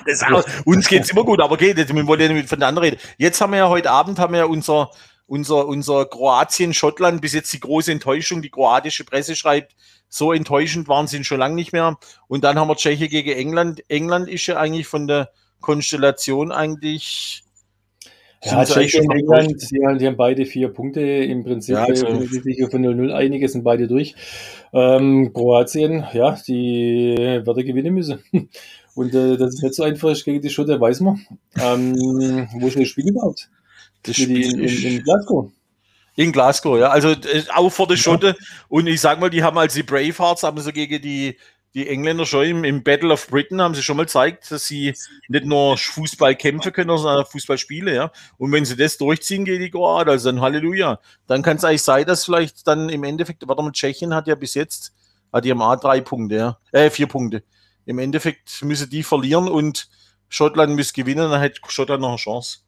Das 0.07 0.23
auch, 0.23 0.43
uns 0.65 0.89
geht 0.89 1.03
es 1.03 1.11
immer 1.11 1.25
gut, 1.25 1.41
aber 1.41 1.57
geht, 1.57 1.77
wir 1.77 2.07
wollen 2.07 2.21
ja 2.21 2.29
nicht 2.29 2.49
von 2.49 2.59
der 2.59 2.69
anderen 2.69 2.89
reden. 2.89 3.01
Jetzt 3.19 3.41
haben 3.41 3.53
wir 3.53 3.59
ja 3.59 3.69
heute 3.69 3.91
Abend 3.91 4.19
haben 4.19 4.33
wir 4.33 4.41
ja 4.41 4.47
unser, 4.47 4.91
unser, 5.27 5.67
unser 5.69 6.07
Kroatien, 6.07 6.75
Schottland, 6.75 7.21
bis 7.21 7.35
jetzt 7.35 7.53
die 7.53 7.61
große 7.61 7.93
Enttäuschung. 7.93 8.43
Die 8.43 8.51
kroatische 8.51 9.05
Presse 9.05 9.37
schreibt, 9.37 9.77
so 10.09 10.33
enttäuschend 10.33 10.89
waren 10.89 11.07
sie 11.07 11.23
schon 11.25 11.39
lange 11.39 11.55
nicht 11.55 11.73
mehr. 11.73 11.99
Und 12.27 12.43
dann 12.43 12.59
haben 12.59 12.69
wir 12.69 12.77
Tschechien 12.77 13.11
gegen 13.11 13.31
England. 13.31 13.85
England 13.89 14.29
ist 14.29 14.47
ja 14.47 14.57
eigentlich 14.57 14.89
von 14.89 15.07
der 15.07 15.31
Konstellation 15.61 16.53
eigentlich. 16.53 17.45
Ja, 18.45 18.65
Tschechien 18.65 19.05
schon 19.05 19.13
und 19.13 19.19
England, 19.19 19.71
die, 19.71 19.87
haben- 19.87 19.99
die 19.99 20.07
haben 20.07 20.17
beide 20.17 20.47
vier 20.47 20.69
Punkte. 20.69 21.01
Im 21.01 21.45
Prinzip 21.45 21.75
Ja, 21.75 21.83
ja, 21.83 21.89
also- 21.89 22.07
sind 22.07 22.29
sie 22.31 22.41
sich 22.41 22.71
von 22.71 22.83
0-0 22.85 23.13
einige, 23.13 23.49
sind 23.49 23.63
beide 23.63 23.87
durch. 23.87 24.15
Ähm, 24.73 25.33
Kroatien, 25.33 26.05
ja, 26.13 26.37
die 26.47 27.15
werden 27.19 27.65
gewinnen 27.67 27.95
müssen. 27.95 28.19
Und 28.95 29.15
äh, 29.15 29.37
das 29.39 29.55
ist 29.55 29.63
nicht 29.63 29.75
so 29.75 29.85
einfach 29.85 30.11
ist 30.11 30.25
gegen 30.25 30.43
die 30.43 30.51
Schotter, 30.51 30.79
weiß 30.81 31.01
man. 31.01 31.25
Ähm, 31.59 32.47
wo 32.55 32.67
ist 32.67 32.79
das 32.79 32.89
Spiel 32.89 33.09
überhaupt? 33.09 33.49
Das 34.03 34.17
Spiel 34.17 34.43
in, 34.43 34.59
in, 34.59 34.83
in 34.97 35.03
Glasgow. 35.03 35.51
In 36.17 36.31
Glasgow, 36.33 36.79
ja. 36.79 36.91
Also 36.91 37.11
äh, 37.11 37.43
auch 37.55 37.71
vor 37.71 37.87
der 37.87 37.97
Schotte. 37.97 38.37
Und 38.69 38.87
ich 38.89 39.01
sag 39.01 39.19
mal, 39.21 39.31
die 39.31 39.43
haben 39.43 39.57
als 39.57 39.73
die 39.75 39.83
Bravehearts, 39.83 40.43
haben 40.43 40.61
sie 40.61 40.73
gegen 40.73 41.01
die, 41.01 41.37
die 41.75 41.89
Engländer 41.89 42.27
schon 42.27 42.45
im, 42.45 42.65
im 42.65 42.83
Battle 42.83 43.13
of 43.13 43.29
Britain, 43.29 43.61
haben 43.61 43.75
sie 43.75 43.83
schon 43.83 43.97
mal 43.97 44.05
gezeigt, 44.05 44.51
dass 44.51 44.67
sie 44.67 44.95
nicht 45.29 45.45
nur 45.45 45.79
Fußball 45.79 46.37
kämpfen 46.37 46.73
können, 46.73 46.97
sondern 46.97 47.25
Fußball 47.25 47.57
spielen, 47.57 47.95
ja. 47.95 48.13
Und 48.37 48.53
wenn 48.53 48.65
sie 48.65 48.77
das 48.77 48.99
durchziehen 48.99 49.45
gegen 49.45 49.63
die 49.63 49.71
Kroaten, 49.71 50.11
also 50.11 50.31
dann 50.31 50.41
Halleluja. 50.41 51.01
Dann 51.27 51.43
kann 51.43 51.57
es 51.57 51.65
eigentlich 51.65 51.83
sein, 51.83 52.05
dass 52.05 52.25
vielleicht 52.27 52.67
dann 52.67 52.89
im 52.89 53.05
Endeffekt, 53.05 53.47
warte 53.49 53.63
mal, 53.63 53.73
Tschechien 53.73 54.15
hat 54.15 54.27
ja 54.27 54.35
bis 54.35 54.55
jetzt, 54.55 54.93
hat 55.33 55.47
ja 55.47 55.55
mal 55.55 55.77
drei 55.77 56.01
Punkte, 56.01 56.37
ja. 56.37 56.59
Äh, 56.73 56.91
vier 56.91 57.07
Punkte. 57.07 57.43
Im 57.87 57.99
Endeffekt 57.99 58.63
müssen 58.63 58.91
die 58.91 59.03
verlieren 59.03 59.49
und 59.49 59.89
Schottland 60.29 60.75
müsste 60.75 61.01
gewinnen, 61.01 61.31
dann 61.31 61.41
hätte 61.41 61.61
Schottland 61.69 62.03
noch 62.03 62.11
eine 62.11 62.17
Chance. 62.17 62.61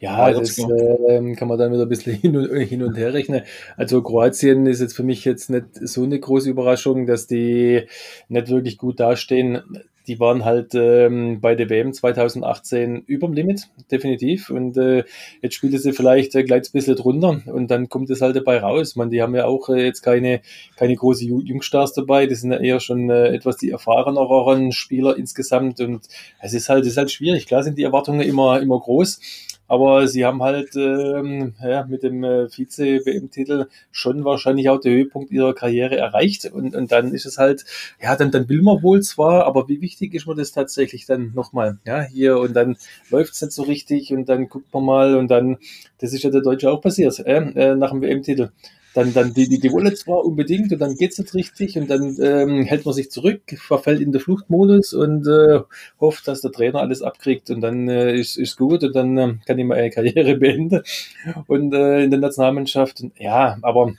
Ja, 0.00 0.32
das 0.32 0.58
äh, 0.58 1.34
kann 1.34 1.48
man 1.48 1.58
dann 1.58 1.72
wieder 1.72 1.82
ein 1.82 1.88
bisschen 1.88 2.14
hin 2.20 2.36
und, 2.36 2.52
hin 2.56 2.82
und 2.82 2.96
her 2.96 3.12
rechnen. 3.12 3.42
Also 3.76 4.02
Kroatien 4.02 4.66
ist 4.66 4.80
jetzt 4.80 4.96
für 4.96 5.02
mich 5.02 5.24
jetzt 5.24 5.50
nicht 5.50 5.66
so 5.74 6.02
eine 6.02 6.18
große 6.18 6.50
Überraschung, 6.50 7.06
dass 7.06 7.26
die 7.26 7.82
nicht 8.28 8.48
wirklich 8.48 8.78
gut 8.78 8.98
dastehen 8.98 9.62
die 10.10 10.18
waren 10.18 10.44
halt 10.44 10.74
ähm, 10.74 11.40
bei 11.40 11.54
der 11.54 11.70
WM 11.70 11.92
2018 11.92 13.04
überm 13.06 13.32
Limit, 13.32 13.68
definitiv. 13.92 14.50
Und 14.50 14.76
äh, 14.76 15.04
jetzt 15.40 15.54
spielt 15.54 15.80
sie 15.80 15.92
vielleicht 15.92 16.34
äh, 16.34 16.42
gleich 16.42 16.62
ein 16.68 16.72
bisschen 16.72 16.96
drunter 16.96 17.42
und 17.46 17.70
dann 17.70 17.88
kommt 17.88 18.10
es 18.10 18.20
halt 18.20 18.34
dabei 18.34 18.58
raus. 18.58 18.96
Man, 18.96 19.10
die 19.10 19.22
haben 19.22 19.36
ja 19.36 19.44
auch 19.44 19.68
äh, 19.68 19.84
jetzt 19.84 20.02
keine, 20.02 20.40
keine 20.76 20.96
große 20.96 21.24
Jungstars 21.24 21.92
dabei, 21.92 22.26
die 22.26 22.34
sind 22.34 22.50
ja 22.50 22.58
eher 22.58 22.80
schon 22.80 23.08
äh, 23.10 23.28
etwas 23.28 23.56
die 23.58 23.70
erfahreneren 23.70 24.72
Spieler 24.72 25.16
insgesamt 25.16 25.80
und 25.80 26.08
es 26.40 26.54
ist 26.54 26.68
halt, 26.68 26.84
es 26.86 26.92
ist 26.92 26.96
halt 26.96 27.12
schwierig. 27.12 27.46
Klar 27.46 27.62
sind 27.62 27.78
die 27.78 27.84
Erwartungen 27.84 28.22
immer, 28.22 28.60
immer 28.60 28.80
groß. 28.80 29.20
Aber 29.70 30.08
sie 30.08 30.24
haben 30.24 30.42
halt 30.42 30.74
ähm, 30.74 31.54
ja, 31.62 31.84
mit 31.84 32.02
dem 32.02 32.24
äh, 32.24 32.48
Vize-WM-Titel 32.48 33.66
schon 33.92 34.24
wahrscheinlich 34.24 34.68
auch 34.68 34.80
den 34.80 34.94
Höhepunkt 34.94 35.30
ihrer 35.30 35.54
Karriere 35.54 35.96
erreicht. 35.96 36.50
Und, 36.50 36.74
und 36.74 36.90
dann 36.90 37.14
ist 37.14 37.24
es 37.24 37.38
halt, 37.38 37.64
ja, 38.02 38.16
dann, 38.16 38.32
dann 38.32 38.48
will 38.48 38.62
man 38.62 38.82
wohl 38.82 39.00
zwar, 39.02 39.46
aber 39.46 39.68
wie 39.68 39.80
wichtig 39.80 40.12
ist 40.14 40.26
mir 40.26 40.34
das 40.34 40.50
tatsächlich 40.50 41.06
dann 41.06 41.30
nochmal? 41.36 41.78
Ja, 41.84 42.02
hier 42.02 42.40
und 42.40 42.54
dann 42.54 42.78
läuft 43.10 43.34
es 43.34 43.42
nicht 43.42 43.52
so 43.52 43.62
richtig 43.62 44.12
und 44.12 44.28
dann 44.28 44.48
guckt 44.48 44.74
man 44.74 44.84
mal 44.84 45.14
und 45.14 45.30
dann, 45.30 45.58
das 45.98 46.12
ist 46.12 46.24
ja 46.24 46.30
der 46.30 46.42
Deutsche 46.42 46.68
auch 46.68 46.80
passiert, 46.80 47.20
äh, 47.20 47.76
nach 47.76 47.92
dem 47.92 48.02
WM-Titel 48.02 48.50
dann, 48.94 49.12
dann 49.12 49.34
die, 49.34 49.48
die, 49.48 49.60
die 49.60 49.72
wollen 49.72 49.94
zwar 49.94 50.24
unbedingt 50.24 50.72
und 50.72 50.78
dann 50.80 50.96
geht's 50.96 51.18
nicht 51.18 51.34
richtig 51.34 51.78
und 51.78 51.88
dann 51.88 52.16
ähm, 52.20 52.62
hält 52.62 52.84
man 52.84 52.94
sich 52.94 53.10
zurück, 53.10 53.42
verfällt 53.58 54.00
in 54.00 54.12
den 54.12 54.20
Fluchtmodus 54.20 54.94
und 54.94 55.26
äh, 55.26 55.60
hofft, 56.00 56.26
dass 56.26 56.40
der 56.40 56.52
Trainer 56.52 56.80
alles 56.80 57.02
abkriegt 57.02 57.50
und 57.50 57.60
dann 57.60 57.88
äh, 57.88 58.14
ist, 58.14 58.36
ist 58.36 58.56
gut 58.56 58.82
und 58.82 58.94
dann 58.94 59.16
äh, 59.16 59.34
kann 59.46 59.58
ich 59.58 59.64
meine 59.64 59.90
Karriere 59.90 60.36
beenden. 60.38 60.82
Und 61.46 61.72
äh, 61.72 62.04
in 62.04 62.10
der 62.10 62.20
Nationalmannschaft, 62.20 63.04
ja, 63.16 63.58
aber 63.62 63.92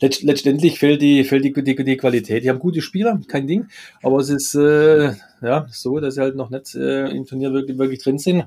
Letzt, 0.00 0.22
letztendlich 0.22 0.78
fehlt 0.78 1.02
die, 1.02 1.24
fehlt 1.24 1.44
die, 1.44 1.52
die, 1.52 1.84
die 1.84 1.96
Qualität. 1.96 2.44
Die 2.44 2.50
haben 2.50 2.58
gute 2.58 2.82
Spieler, 2.82 3.20
kein 3.28 3.46
Ding, 3.46 3.66
aber 4.02 4.18
es 4.18 4.30
ist 4.30 4.54
äh, 4.54 5.12
ja 5.42 5.66
so, 5.70 6.00
dass 6.00 6.14
sie 6.14 6.20
halt 6.20 6.36
noch 6.36 6.50
nicht 6.50 6.74
äh, 6.74 7.08
im 7.10 7.26
Turnier 7.26 7.52
wirklich, 7.52 7.78
wirklich 7.78 8.02
drin 8.02 8.18
sind 8.18 8.44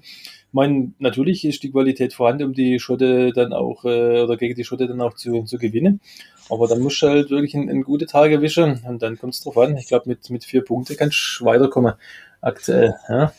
meine, 0.52 0.92
natürlich 1.00 1.46
ist 1.46 1.64
die 1.64 1.72
Qualität 1.72 2.14
vorhanden, 2.14 2.46
um 2.46 2.54
die 2.54 2.80
Schotte 2.80 3.32
dann 3.32 3.54
auch, 3.54 3.86
äh, 3.86 4.22
oder 4.22 4.38
gegen 4.38 4.56
die 4.56 4.64
Schotte 4.64 4.88
dann 4.88 5.02
auch 5.02 5.14
zu, 5.14 5.44
zu 5.44 5.58
gewinnen. 5.58 6.02
Aber 6.50 6.68
dann 6.68 6.80
musst 6.80 7.02
du 7.02 7.08
halt 7.08 7.30
wirklich 7.30 7.56
einen, 7.56 7.70
einen 7.70 7.84
guten 7.84 8.08
Tag 8.08 8.32
erwischen 8.32 8.82
und 8.88 9.02
dann 9.02 9.18
kommt 9.18 9.34
es 9.34 9.42
drauf 9.42 9.58
an. 9.58 9.78
Ich 9.78 9.88
glaube, 9.88 10.10
mit, 10.10 10.30
mit 10.30 10.46
vier 10.46 10.64
Punkten 10.64 10.96
kannst 10.98 11.38
du 11.40 11.46
weiterkommen 11.46 11.94
aktuell. 12.42 12.96
Ja. 13.10 13.34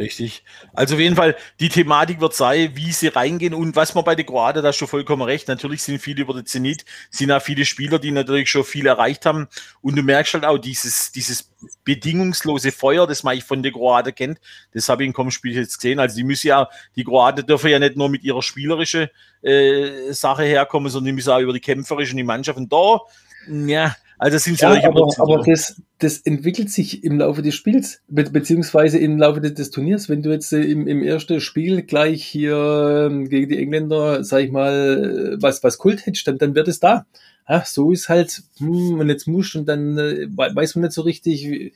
Richtig. 0.00 0.44
Also 0.72 0.94
auf 0.94 1.00
jeden 1.00 1.14
Fall, 1.14 1.36
die 1.60 1.68
Thematik 1.68 2.22
wird 2.22 2.34
sein, 2.34 2.70
wie 2.74 2.90
sie 2.90 3.08
reingehen 3.08 3.52
und 3.52 3.76
was 3.76 3.94
man 3.94 4.02
bei 4.02 4.14
den 4.14 4.24
Kroaten, 4.24 4.62
da 4.62 4.70
du 4.70 4.86
vollkommen 4.86 5.20
recht, 5.20 5.46
natürlich 5.46 5.82
sind 5.82 6.00
viele 6.00 6.22
über 6.22 6.32
den 6.32 6.46
Zenit, 6.46 6.86
sind 7.10 7.30
auch 7.30 7.42
viele 7.42 7.66
Spieler, 7.66 7.98
die 7.98 8.10
natürlich 8.10 8.50
schon 8.50 8.64
viel 8.64 8.86
erreicht 8.86 9.26
haben. 9.26 9.46
Und 9.82 9.96
du 9.96 10.02
merkst 10.02 10.32
halt 10.32 10.46
auch 10.46 10.56
dieses, 10.56 11.12
dieses 11.12 11.50
bedingungslose 11.84 12.72
Feuer, 12.72 13.06
das 13.06 13.22
man 13.22 13.38
von 13.42 13.62
den 13.62 13.74
Kroaten 13.74 14.14
kennt, 14.14 14.40
das 14.72 14.88
habe 14.88 15.02
ich 15.02 15.08
im 15.08 15.12
Kommspiel 15.12 15.54
jetzt 15.54 15.76
gesehen, 15.76 15.98
also 15.98 16.16
die 16.16 16.24
müssen 16.24 16.46
ja, 16.46 16.70
die 16.96 17.04
Kroaten 17.04 17.44
dürfen 17.44 17.68
ja 17.70 17.78
nicht 17.78 17.96
nur 17.96 18.08
mit 18.08 18.24
ihrer 18.24 18.40
spielerischen 18.40 19.08
äh, 19.42 20.12
Sache 20.12 20.44
herkommen, 20.44 20.90
sondern 20.90 21.08
die 21.08 21.12
müssen 21.12 21.30
auch 21.30 21.40
über 21.40 21.52
die 21.52 21.60
kämpferischen, 21.60 22.16
die 22.16 22.24
Mannschaften 22.24 22.70
da, 22.70 23.00
ja, 23.48 23.94
also 24.20 24.36
sind 24.36 24.58
sie 24.58 24.66
ja, 24.66 24.84
aber, 24.86 25.08
aber 25.16 25.42
das, 25.44 25.80
das 25.98 26.18
entwickelt 26.18 26.68
sich 26.68 27.04
im 27.04 27.18
Laufe 27.18 27.40
des 27.40 27.54
Spiels, 27.54 28.02
be 28.06 28.24
beziehungsweise 28.24 28.98
im 28.98 29.16
Laufe 29.16 29.40
des, 29.40 29.54
des 29.54 29.70
Turniers. 29.70 30.10
Wenn 30.10 30.22
du 30.22 30.30
jetzt 30.30 30.52
äh, 30.52 30.60
im, 30.60 30.86
im 30.86 31.02
ersten 31.02 31.40
Spiel 31.40 31.80
gleich 31.80 32.22
hier 32.22 33.08
äh, 33.10 33.24
gegen 33.24 33.48
die 33.48 33.58
Engländer, 33.58 34.22
sag 34.22 34.42
ich 34.42 34.50
mal, 34.50 35.38
was, 35.40 35.64
was 35.64 35.78
Kult 35.78 36.04
hättest, 36.04 36.28
dann, 36.28 36.36
dann 36.36 36.54
wird 36.54 36.68
es 36.68 36.80
da 36.80 37.06
ja, 37.50 37.64
so 37.66 37.90
ist 37.90 38.08
halt, 38.08 38.44
hm, 38.58 39.00
und 39.00 39.08
jetzt 39.08 39.26
musst 39.26 39.56
und 39.56 39.66
dann 39.66 39.98
äh, 39.98 40.28
weiß 40.30 40.76
man 40.76 40.84
nicht 40.84 40.92
so 40.92 41.02
richtig, 41.02 41.72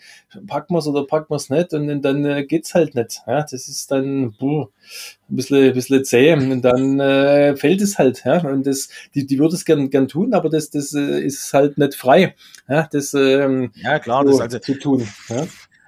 packen 0.47 0.73
wir 0.73 0.79
es 0.79 0.87
oder 0.87 1.05
packen 1.05 1.31
wir 1.31 1.37
es 1.37 1.51
nicht 1.51 1.75
und, 1.75 1.91
und 1.91 2.03
dann 2.03 2.25
äh, 2.25 2.45
geht's 2.45 2.75
halt 2.75 2.95
nicht. 2.95 3.23
Ja, 3.27 3.41
das 3.41 3.53
ist 3.67 3.91
dann 3.91 4.35
puh, 4.39 4.67
ein 5.29 5.37
bisschen, 5.37 5.65
ein 5.65 5.75
bisschen 5.75 6.05
zäh 6.05 6.33
und 6.35 6.63
dann 6.63 7.01
äh, 7.01 7.57
fällt 7.57 7.81
es 7.81 7.99
halt. 7.99 8.23
Ja, 8.25 8.41
und 8.47 8.69
das, 8.69 8.89
die, 9.17 9.27
die 9.27 9.37
würde 9.41 9.57
es 9.57 9.65
gern, 9.65 9.91
gern 9.91 10.07
tun, 10.07 10.33
aber 10.33 10.49
das, 10.49 10.71
das 10.71 10.95
äh, 10.95 11.21
ist 11.21 11.53
halt 11.53 11.77
nicht 11.77 11.97
frei. 11.97 12.37
Ja, 12.69 12.89
das 12.93 13.13
ähm, 13.13 13.73
ja 13.75 13.99
klar, 13.99 14.23
so 14.25 14.31
das 14.31 14.41
also 14.43 14.61
zu 14.61 14.79
tun. 14.79 15.09
Ja. 15.29 15.45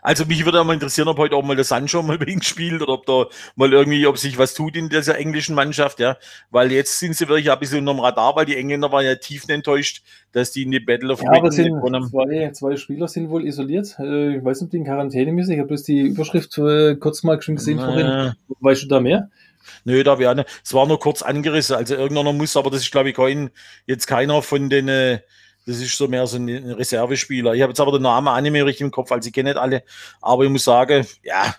Also 0.07 0.25
mich 0.25 0.45
würde 0.45 0.61
auch 0.61 0.65
mal 0.65 0.75
interessieren, 0.75 1.09
ob 1.09 1.19
heute 1.19 1.35
auch 1.35 1.43
mal 1.43 1.57
der 1.57 1.65
Sancho 1.65 2.01
mal 2.01 2.17
bei 2.19 2.37
spielt 2.41 2.81
oder 2.81 2.93
ob 2.93 3.07
da 3.07 3.27
mal 3.57 3.73
irgendwie, 3.73 4.07
ob 4.07 4.19
sich 4.19 4.39
was 4.39 4.55
tut 4.55 4.77
in 4.77 4.89
dieser 4.89 5.19
englischen 5.19 5.57
Mannschaft, 5.57 5.99
ja. 5.99 6.17
Weil 6.51 6.71
jetzt 6.71 7.01
sind 7.01 7.17
sie 7.17 7.27
wirklich 7.29 7.51
ein 7.51 7.59
bisschen 7.59 7.81
unterm 7.81 7.99
Radar, 7.99 8.37
weil 8.37 8.47
die 8.47 8.57
Engländer 8.57 8.93
waren 8.93 9.05
ja 9.05 9.17
tief 9.17 9.49
enttäuscht, 9.49 10.05
dass 10.31 10.53
die 10.53 10.63
in 10.63 10.71
die 10.71 10.79
Battle 10.79 11.13
of 11.13 11.21
ja, 11.23 11.33
aber 11.33 11.51
sind 11.51 11.73
zwei, 12.09 12.51
zwei 12.53 12.77
Spieler 12.77 13.09
sind 13.09 13.31
wohl 13.31 13.45
isoliert. 13.45 13.97
Äh, 13.99 14.37
ich 14.37 14.45
weiß 14.45 14.61
nicht, 14.61 14.69
ob 14.69 14.71
die 14.71 14.77
in 14.77 14.85
Quarantäne 14.85 15.33
müssen. 15.33 15.51
Ich 15.51 15.59
habe 15.59 15.67
bloß 15.67 15.83
die 15.83 16.03
Überschrift 16.03 16.57
äh, 16.57 16.95
kurz 16.95 17.25
mal 17.25 17.43
schon 17.43 17.57
gesehen 17.57 17.81
vorhin. 17.81 18.33
Weißt 18.61 18.85
du 18.85 18.87
da 18.87 19.01
mehr? 19.01 19.29
Nö, 19.85 20.05
da 20.05 20.21
wäre 20.21 20.37
ne. 20.37 20.45
Es 20.65 20.73
war 20.73 20.87
nur 20.87 21.01
kurz 21.01 21.23
angerissen. 21.23 21.75
Also 21.75 21.97
irgendeiner 21.97 22.33
muss, 22.33 22.57
aber 22.57 22.71
das 22.71 22.83
ist, 22.83 22.93
glaube 22.93 23.11
ich, 23.11 23.17
kein, 23.17 23.51
jetzt 23.87 24.07
keiner 24.07 24.41
von 24.41 24.71
den 24.71 24.87
äh, 24.87 25.19
das 25.67 25.79
ist 25.79 25.99
so 25.99 26.07
mehr 26.09 26.27
so 26.27 26.37
ein 26.37 26.49
Reservespieler. 26.49 27.55
Ich 27.55 27.63
habe 27.63 27.71
jetzt 27.71 27.81
aber 27.81 27.93
den 27.93 28.03
Namen 28.03 28.29
auch 28.29 28.51
mehr 28.51 28.65
richtig 28.65 28.83
im 28.83 28.91
Kopf, 28.91 29.11
also 29.11 29.27
ich 29.27 29.33
kenne 29.33 29.51
nicht 29.51 29.59
alle. 29.59 29.83
Aber 30.21 30.45
ich 30.45 30.51
muss 30.51 30.65
sagen, 30.65 31.07
ja, 31.23 31.55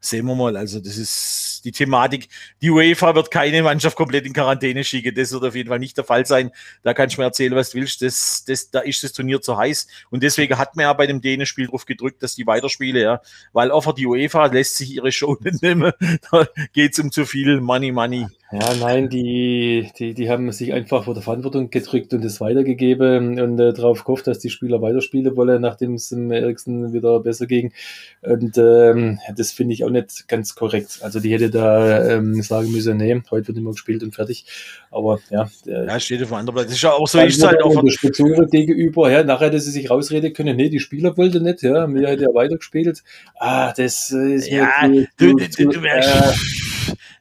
sehen 0.00 0.26
wir 0.26 0.34
mal. 0.34 0.56
Also 0.56 0.80
das 0.80 0.96
ist 0.96 1.60
die 1.64 1.72
Thematik. 1.72 2.28
Die 2.62 2.70
UEFA 2.70 3.14
wird 3.14 3.30
keine 3.30 3.62
Mannschaft 3.62 3.96
komplett 3.96 4.24
in 4.24 4.32
Quarantäne 4.32 4.82
schicken. 4.82 5.14
Das 5.14 5.30
wird 5.30 5.44
auf 5.44 5.54
jeden 5.54 5.68
Fall 5.68 5.78
nicht 5.78 5.96
der 5.96 6.04
Fall 6.04 6.24
sein. 6.24 6.50
Da 6.82 6.94
kannst 6.94 7.16
du 7.16 7.20
mir 7.20 7.26
erzählen, 7.26 7.54
was 7.54 7.70
du 7.70 7.78
willst. 7.78 8.00
Das, 8.00 8.44
das, 8.46 8.70
da 8.70 8.80
ist 8.80 9.04
das 9.04 9.12
Turnier 9.12 9.42
zu 9.42 9.56
heiß. 9.56 9.86
Und 10.10 10.22
deswegen 10.22 10.56
hat 10.56 10.74
man 10.74 10.84
ja 10.84 10.92
bei 10.94 11.06
dem 11.06 11.20
Dänen-Spiel 11.20 11.66
drauf 11.66 11.84
gedrückt, 11.84 12.22
dass 12.22 12.34
die 12.34 12.46
weiterspielen. 12.46 13.02
Ja. 13.02 13.20
Weil 13.52 13.70
offer 13.70 13.92
die 13.92 14.06
UEFA 14.06 14.46
lässt 14.46 14.76
sich 14.76 14.90
ihre 14.94 15.12
Show 15.12 15.36
nicht 15.44 15.62
nehmen. 15.62 15.92
Da 16.30 16.48
geht 16.72 16.94
es 16.94 16.98
um 16.98 17.12
zu 17.12 17.26
viel 17.26 17.60
Money, 17.60 17.92
Money. 17.92 18.26
Ja, 18.52 18.74
nein, 18.80 19.08
die, 19.08 19.92
die, 19.96 20.12
die 20.12 20.28
haben 20.28 20.50
sich 20.50 20.72
einfach 20.72 21.04
vor 21.04 21.14
der 21.14 21.22
Verantwortung 21.22 21.70
gedrückt 21.70 22.12
und 22.14 22.24
es 22.24 22.40
weitergegeben 22.40 23.40
und 23.40 23.60
äh, 23.60 23.72
darauf 23.72 24.02
gehofft, 24.02 24.26
dass 24.26 24.40
die 24.40 24.50
Spieler 24.50 24.82
weiterspielen 24.82 25.36
wollen, 25.36 25.62
nachdem 25.62 25.94
es 25.94 26.08
dem 26.08 26.32
Eriksen 26.32 26.92
wieder 26.92 27.20
besser 27.20 27.46
ging. 27.46 27.72
Und 28.22 28.58
ähm, 28.58 29.20
das 29.36 29.52
finde 29.52 29.74
ich 29.74 29.84
auch 29.84 29.90
nicht 29.90 30.26
ganz 30.26 30.56
korrekt. 30.56 30.98
Also 31.02 31.20
die 31.20 31.32
hätte 31.32 31.50
da 31.50 32.10
ähm, 32.10 32.42
sagen 32.42 32.72
müssen, 32.72 32.96
nee, 32.96 33.22
heute 33.30 33.48
wird 33.48 33.58
immer 33.58 33.70
gespielt 33.70 34.02
und 34.02 34.16
fertig. 34.16 34.46
Aber 34.90 35.20
ja. 35.30 35.48
Der, 35.64 35.84
ja, 35.84 36.00
steht 36.00 36.20
auf 36.22 36.30
dem 36.30 36.34
anderen 36.38 36.56
Platz. 36.56 36.66
Das 36.66 36.74
ist 36.74 36.82
ja 36.82 36.92
auch 36.92 37.06
so, 37.06 37.20
ist 37.20 37.46
halt 37.46 37.62
auch. 37.62 37.80
gegenüber, 38.50 39.12
ja, 39.12 39.22
nachher 39.22 39.46
hätte 39.46 39.60
sie 39.60 39.70
sich 39.70 39.90
rausreden 39.90 40.32
können, 40.32 40.56
nee, 40.56 40.70
die 40.70 40.80
Spieler 40.80 41.16
wollten 41.16 41.44
nicht, 41.44 41.62
ja, 41.62 41.86
mir 41.86 42.08
hätte 42.08 42.24
er 42.24 42.34
weitergespielt. 42.34 43.04
Ah, 43.38 43.72
das 43.76 44.10
ist 44.10 44.48
ja, 44.48 44.88
du, 44.88 45.06
du, 45.16 45.36
du, 45.36 45.68
du, 45.68 45.80
äh, 45.86 46.32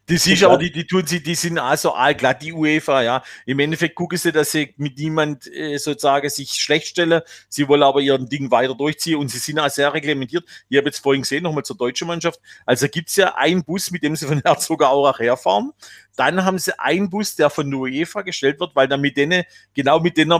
das 0.09 0.25
ist 0.25 0.43
aber, 0.43 0.57
die, 0.57 0.71
die 0.71 0.87
tun 0.87 1.05
sie, 1.05 1.21
die 1.21 1.35
sind 1.35 1.59
also 1.59 1.93
allglatt, 1.93 2.41
die 2.41 2.51
UEFA, 2.51 3.03
ja. 3.03 3.23
Im 3.45 3.59
Endeffekt 3.59 3.95
gucken 3.95 4.17
sie, 4.17 4.31
dass 4.31 4.51
sie 4.51 4.73
mit 4.77 4.97
niemand 4.97 5.45
äh, 5.53 5.77
sozusagen 5.77 6.27
sich 6.29 6.53
schlecht 6.53 6.87
stellen. 6.87 7.21
Sie 7.47 7.67
wollen 7.67 7.83
aber 7.83 8.01
ihren 8.01 8.27
Ding 8.27 8.49
weiter 8.49 8.73
durchziehen 8.73 9.17
und 9.17 9.29
sie 9.29 9.37
sind 9.37 9.59
auch 9.59 9.69
sehr 9.69 9.93
reglementiert. 9.93 10.45
Ich 10.67 10.77
habe 10.77 10.87
jetzt 10.87 10.99
vorhin 10.99 11.21
gesehen, 11.21 11.43
nochmal 11.43 11.63
zur 11.63 11.77
deutschen 11.77 12.07
Mannschaft. 12.07 12.39
Also 12.65 12.87
gibt 12.87 13.09
es 13.09 13.17
ja 13.17 13.35
einen 13.35 13.63
Bus, 13.63 13.91
mit 13.91 14.01
dem 14.01 14.15
sie 14.15 14.25
von 14.25 14.41
Herzogenaurach 14.43 15.19
herfahren. 15.19 15.71
Dann 16.15 16.43
haben 16.43 16.57
sie 16.57 16.77
einen 16.79 17.09
Bus, 17.09 17.35
der 17.35 17.49
von 17.49 17.69
der 17.69 17.79
UEFA 17.79 18.23
gestellt 18.23 18.59
wird, 18.59 18.75
weil 18.75 18.87
dann 18.87 19.01
mit 19.01 19.15
denen, 19.15 19.43
genau 19.73 19.99
mit 19.99 20.17
denen 20.17 20.31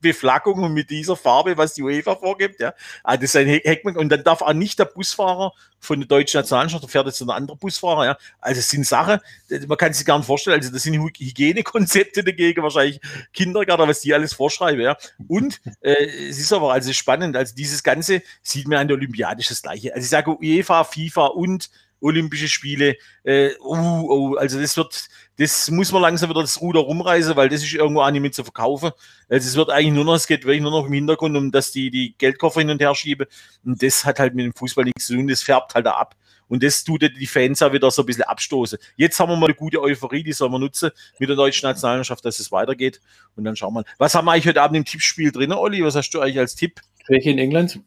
Beflaggung 0.00 0.62
und 0.62 0.74
mit 0.74 0.90
dieser 0.90 1.16
Farbe, 1.16 1.56
was 1.56 1.74
die 1.74 1.82
UEFA 1.82 2.16
vorgibt. 2.16 2.60
Ja. 2.60 2.74
Ah, 3.02 3.16
das 3.16 3.24
ist 3.30 3.36
ein 3.36 3.46
Heckmeck. 3.46 3.96
Und 3.96 4.08
dann 4.10 4.24
darf 4.24 4.42
auch 4.42 4.52
nicht 4.52 4.78
der 4.78 4.84
Busfahrer 4.84 5.52
von 5.78 6.00
der 6.00 6.08
deutschen 6.08 6.38
Nationalmannschaft, 6.38 6.84
da 6.84 6.88
fährt 6.88 7.06
jetzt 7.06 7.20
ein 7.20 7.30
anderer 7.30 7.56
Busfahrer. 7.56 8.04
Ja. 8.04 8.18
Also 8.40 8.60
es 8.60 8.68
sind 8.68 8.86
Sachen, 8.86 9.20
man 9.66 9.78
kann 9.78 9.92
sich 9.92 10.06
gar 10.06 10.18
nicht 10.18 10.26
vorstellen. 10.26 10.58
Also 10.58 10.72
das 10.72 10.82
sind 10.82 10.94
Hygienekonzepte 10.94 12.24
dagegen, 12.24 12.62
wahrscheinlich 12.62 13.00
Kindergarten, 13.32 13.88
was 13.88 14.00
die 14.00 14.12
alles 14.14 14.32
vorschreiben. 14.32 14.80
Ja. 14.80 14.96
Und 15.28 15.60
äh, 15.80 16.04
es 16.28 16.38
ist 16.38 16.52
aber 16.52 16.72
also 16.72 16.92
spannend. 16.92 17.36
Also 17.36 17.54
dieses 17.54 17.82
Ganze 17.82 18.22
sieht 18.42 18.68
man 18.68 18.78
an 18.78 18.88
der 18.88 18.96
Olympiade 18.96 19.42
das 19.46 19.62
Gleiche. 19.62 19.94
Also 19.94 20.04
ich 20.04 20.10
sage 20.10 20.36
UEFA, 20.38 20.84
FIFA 20.84 21.26
und 21.26 21.70
Olympische 22.00 22.48
Spiele. 22.48 22.96
Äh, 23.24 23.50
uh, 23.60 24.34
oh, 24.34 24.34
also 24.36 24.60
das 24.60 24.76
wird, 24.76 25.08
das 25.36 25.70
muss 25.70 25.92
man 25.92 26.02
langsam 26.02 26.30
wieder 26.30 26.40
das 26.40 26.60
Ruder 26.60 26.80
rumreißen, 26.80 27.36
weil 27.36 27.48
das 27.48 27.62
ist 27.62 27.74
irgendwo 27.74 28.08
nicht 28.10 28.20
mit 28.20 28.34
zu 28.34 28.44
verkaufen. 28.44 28.90
Also 29.28 29.48
es 29.48 29.56
wird 29.56 29.70
eigentlich 29.70 29.94
nur 29.94 30.04
noch, 30.04 30.14
es 30.14 30.26
geht 30.26 30.44
wirklich 30.44 30.62
nur 30.62 30.70
noch 30.70 30.86
im 30.86 30.92
Hintergrund, 30.92 31.36
um 31.36 31.50
dass 31.50 31.72
die 31.72 31.90
die 31.90 32.14
Geldkoffer 32.18 32.60
hin 32.60 32.70
und 32.70 32.80
her 32.80 32.94
schieben. 32.94 33.26
Und 33.64 33.82
das 33.82 34.04
hat 34.04 34.18
halt 34.18 34.34
mit 34.34 34.44
dem 34.44 34.54
Fußball 34.54 34.84
nichts 34.84 35.06
zu 35.06 35.14
tun, 35.14 35.28
das 35.28 35.42
färbt 35.42 35.74
halt 35.74 35.86
da 35.86 35.92
ab. 35.92 36.16
Und 36.48 36.62
das 36.62 36.84
tut 36.84 37.02
die 37.02 37.26
Fans 37.26 37.60
auch 37.62 37.72
wieder 37.72 37.90
so 37.90 38.02
ein 38.02 38.06
bisschen 38.06 38.24
abstoßen. 38.24 38.78
Jetzt 38.96 39.18
haben 39.18 39.30
wir 39.30 39.36
mal 39.36 39.46
eine 39.46 39.54
gute 39.54 39.82
Euphorie, 39.82 40.22
die 40.22 40.32
sollen 40.32 40.52
wir 40.52 40.58
nutzen 40.58 40.90
mit 41.18 41.28
der 41.28 41.36
deutschen 41.36 41.68
Nationalmannschaft, 41.68 42.24
dass 42.24 42.38
es 42.38 42.52
weitergeht. 42.52 43.00
Und 43.34 43.44
dann 43.44 43.56
schauen 43.56 43.74
wir 43.74 43.80
mal. 43.80 43.84
Was 43.98 44.14
haben 44.14 44.26
wir 44.26 44.32
eigentlich 44.32 44.46
heute 44.46 44.62
Abend 44.62 44.76
im 44.76 44.84
Tippspiel 44.84 45.32
drin, 45.32 45.52
Olli? 45.52 45.82
Was 45.82 45.96
hast 45.96 46.10
du 46.10 46.20
eigentlich 46.20 46.38
als 46.38 46.54
Tipp? 46.54 46.80
Tschechien, 47.06 47.38
England. 47.38 47.80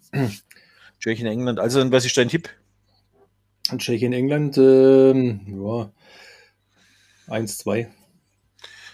Tschechien, 1.00 1.28
England. 1.28 1.60
Also, 1.60 1.90
was 1.92 2.06
ist 2.06 2.18
dein 2.18 2.28
Tipp? 2.28 2.50
Tschechien, 3.78 4.14
England, 4.14 4.58
ähm, 4.58 5.42
ja, 5.48 5.92
1-2. 7.28 7.88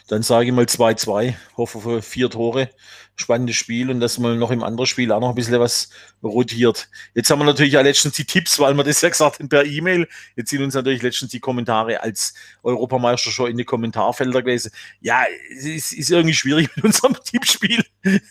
Dann 0.07 0.21
sage 0.21 0.47
ich 0.47 0.51
mal 0.51 0.67
2-2. 0.67 1.35
Hoffe 1.57 1.79
für 1.81 2.01
vier 2.01 2.29
Tore. 2.29 2.69
Spannendes 3.17 3.55
Spiel 3.55 3.89
und 3.89 4.01
dass 4.01 4.19
man 4.19 4.37
noch 4.37 4.51
im 4.51 4.61
anderen 4.61 4.87
Spiel 4.87 5.11
auch 5.11 5.21
noch 5.21 5.29
ein 5.29 5.35
bisschen 5.35 5.59
was 5.59 5.89
rotiert. 6.21 6.89
Jetzt 7.13 7.29
haben 7.29 7.39
wir 7.39 7.45
natürlich 7.45 7.73
ja 7.73 7.81
letztens 7.81 8.15
die 8.15 8.25
Tipps, 8.25 8.59
weil 8.59 8.73
wir 8.73 8.83
das 8.83 9.01
ja 9.01 9.09
gesagt 9.09 9.39
haben 9.39 9.47
per 9.47 9.65
E-Mail. 9.65 10.07
Jetzt 10.35 10.49
sind 10.49 10.61
uns 10.61 10.73
natürlich 10.73 11.01
letztens 11.01 11.31
die 11.31 11.39
Kommentare 11.39 12.01
als 12.01 12.33
Europameister 12.61 13.31
schon 13.31 13.51
in 13.51 13.57
die 13.57 13.63
Kommentarfelder 13.63 14.41
gewesen. 14.41 14.71
Ja, 14.99 15.23
es 15.55 15.63
ist, 15.63 15.93
ist 15.93 16.11
irgendwie 16.11 16.33
schwierig 16.33 16.69
mit 16.75 16.83
unserem 16.83 17.15
Tippspiel, 17.23 17.85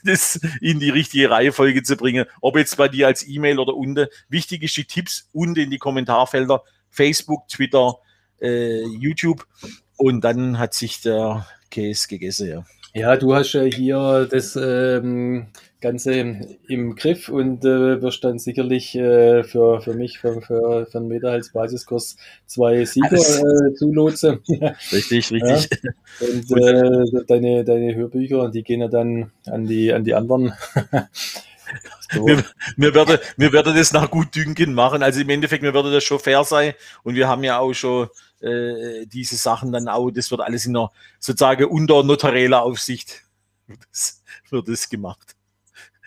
das 0.04 0.38
in 0.60 0.80
die 0.80 0.90
richtige 0.90 1.30
Reihenfolge 1.30 1.82
zu 1.82 1.96
bringen. 1.96 2.26
Ob 2.42 2.58
jetzt 2.58 2.76
bei 2.76 2.88
dir 2.88 3.06
als 3.06 3.26
E-Mail 3.26 3.58
oder 3.58 3.74
unten. 3.74 4.06
Wichtig 4.28 4.62
ist 4.62 4.76
die 4.76 4.84
Tipps 4.84 5.28
unten 5.32 5.60
in 5.60 5.70
die 5.70 5.78
Kommentarfelder. 5.78 6.62
Facebook, 6.90 7.48
Twitter, 7.48 7.98
äh, 8.40 8.84
YouTube. 8.84 9.46
Und 9.96 10.22
dann 10.22 10.58
hat 10.58 10.74
sich 10.74 11.00
der 11.00 11.46
Käse 11.70 12.08
gegessen, 12.08 12.48
ja. 12.48 12.66
Ja, 12.96 13.16
du 13.16 13.34
hast 13.34 13.52
ja 13.54 13.62
hier 13.62 14.28
das 14.30 14.54
ähm, 14.54 15.48
Ganze 15.80 16.12
im 16.68 16.94
Griff 16.94 17.28
und 17.28 17.64
äh, 17.64 18.00
wirst 18.00 18.22
dann 18.22 18.38
sicherlich 18.38 18.94
äh, 18.94 19.42
für, 19.42 19.80
für 19.80 19.94
mich, 19.94 20.20
für, 20.20 20.40
für, 20.40 20.86
für 20.86 20.98
einen 20.98 21.08
Meter 21.08 21.32
als 21.32 21.50
Basiskurs 21.50 22.16
zwei 22.46 22.84
Sieger 22.84 23.16
äh, 23.16 23.74
zulotsen. 23.74 24.38
richtig, 24.92 25.32
richtig. 25.32 25.68
Ja. 25.82 25.90
Und 26.20 26.52
äh, 26.56 27.24
deine, 27.26 27.64
deine 27.64 27.96
Hörbücher, 27.96 28.48
die 28.50 28.62
gehen 28.62 28.80
ja 28.80 28.88
dann 28.88 29.32
an 29.46 29.66
die, 29.66 29.92
an 29.92 30.04
die 30.04 30.14
anderen. 30.14 30.52
So. 32.12 32.26
Wir, 32.26 32.44
wir, 32.76 32.94
werden, 32.94 33.18
wir 33.36 33.52
werden 33.52 33.74
das 33.74 33.92
nach 33.92 34.08
Gutdünken 34.08 34.74
machen. 34.74 35.02
Also 35.02 35.20
im 35.20 35.30
Endeffekt, 35.30 35.62
mir 35.62 35.74
würde 35.74 35.90
das 35.90 36.04
schon 36.04 36.20
fair 36.20 36.44
sein. 36.44 36.74
Und 37.02 37.16
wir 37.16 37.26
haben 37.26 37.42
ja 37.42 37.58
auch 37.58 37.72
schon 37.72 38.08
äh, 38.44 39.06
diese 39.06 39.36
Sachen 39.36 39.72
dann 39.72 39.88
auch, 39.88 40.10
das 40.10 40.30
wird 40.30 40.40
alles 40.40 40.66
in 40.66 40.74
der 40.74 40.90
sozusagen 41.18 41.64
unter 41.64 42.02
notarieller 42.02 42.62
Aufsicht 42.62 43.24
wird 43.66 43.80
das, 43.90 44.22
wird 44.50 44.68
das 44.68 44.88
gemacht. 44.88 45.34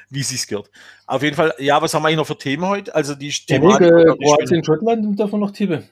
Wie 0.09 0.23
sie 0.23 0.35
es 0.35 0.47
gehört. 0.47 0.71
Auf 1.05 1.21
jeden 1.21 1.35
Fall, 1.35 1.53
ja, 1.57 1.81
was 1.81 1.93
haben 1.93 2.03
wir 2.03 2.07
eigentlich 2.07 2.17
noch 2.17 2.27
für 2.27 2.37
Themen 2.37 2.65
heute? 2.65 2.95
Also 2.95 3.13
die. 3.13 3.33
Ja, 3.47 3.59
Kroatien, 3.59 4.63
Schottland 4.63 5.19
davon 5.19 5.41
noch 5.41 5.51
tippe. 5.51 5.83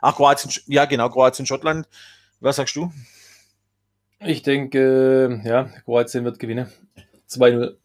Ach, 0.00 0.14
Kroatien, 0.14 0.52
ja, 0.66 0.84
genau, 0.84 1.08
Kroatien, 1.08 1.46
Schottland. 1.46 1.88
Was 2.38 2.56
sagst 2.56 2.76
du? 2.76 2.92
Ich 4.20 4.42
denke, 4.42 5.40
ja, 5.44 5.64
Kroatien 5.84 6.24
wird 6.24 6.38
gewinnen. 6.38 6.70
2-0. 7.28 7.76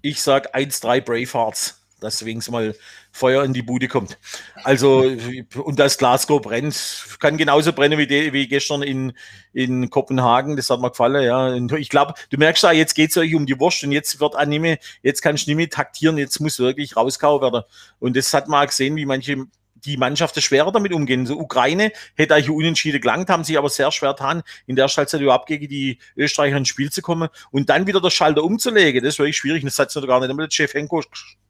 Ich 0.00 0.22
sag 0.22 0.54
1-3 0.54 1.02
Bravehearts. 1.02 1.82
Deswegen 2.00 2.42
mal 2.50 2.74
Feuer 3.16 3.44
in 3.44 3.52
die 3.52 3.62
Bude 3.62 3.88
kommt. 3.88 4.18
Also, 4.62 5.10
und 5.56 5.78
das 5.78 5.98
Glasgow 5.98 6.40
brennt, 6.40 7.06
kann 7.18 7.36
genauso 7.36 7.72
brennen 7.72 7.98
wie, 7.98 8.06
die, 8.06 8.32
wie 8.32 8.46
gestern 8.46 8.82
in, 8.82 9.14
in 9.52 9.90
Kopenhagen. 9.90 10.56
Das 10.56 10.70
hat 10.70 10.80
mir 10.80 10.90
gefallen, 10.90 11.24
ja. 11.24 11.46
Und 11.48 11.72
ich 11.72 11.88
glaube, 11.88 12.14
du 12.30 12.36
merkst 12.36 12.62
ja, 12.62 12.72
jetzt 12.72 12.94
geht 12.94 13.10
es 13.10 13.16
euch 13.16 13.34
um 13.34 13.46
die 13.46 13.58
Wurst 13.58 13.82
und 13.84 13.92
jetzt 13.92 14.20
wird 14.20 14.36
Anime, 14.36 14.78
jetzt 15.02 15.24
nicht 15.24 15.48
mehr 15.48 15.70
taktieren, 15.70 16.18
jetzt 16.18 16.40
muss 16.40 16.58
wirklich 16.58 16.96
rauskauen 16.96 17.40
werden. 17.40 17.62
Und 17.98 18.16
das 18.16 18.32
hat 18.34 18.48
man 18.48 18.66
gesehen, 18.66 18.96
wie 18.96 19.06
manche 19.06 19.46
die 19.86 19.96
Mannschaften 19.96 20.42
schwerer 20.42 20.72
damit 20.72 20.92
umgehen. 20.92 21.26
So 21.26 21.38
Ukraine 21.38 21.92
hätte 22.14 22.34
eigentlich 22.34 22.50
unentschieden 22.50 23.00
gelangt, 23.00 23.30
haben 23.30 23.44
sich 23.44 23.56
aber 23.56 23.70
sehr 23.70 23.90
schwer 23.92 24.10
getan, 24.10 24.42
in 24.66 24.76
der 24.76 24.88
Halbzeit 24.88 25.20
überhaupt 25.20 25.46
gegen 25.46 25.68
die 25.68 25.98
Österreicher 26.16 26.56
ins 26.56 26.68
Spiel 26.68 26.90
zu 26.90 27.02
kommen 27.02 27.28
und 27.50 27.70
dann 27.70 27.86
wieder 27.86 28.00
der 28.00 28.10
Schalter 28.10 28.42
umzulegen. 28.42 29.02
Das 29.02 29.14
ist 29.14 29.18
wirklich 29.18 29.36
schwierig. 29.36 29.64
Das 29.64 29.78
hat 29.78 29.94
es 29.94 30.06
gar 30.06 30.20
nicht 30.20 30.30
einmal 30.30 30.50
Chefenko 30.50 31.02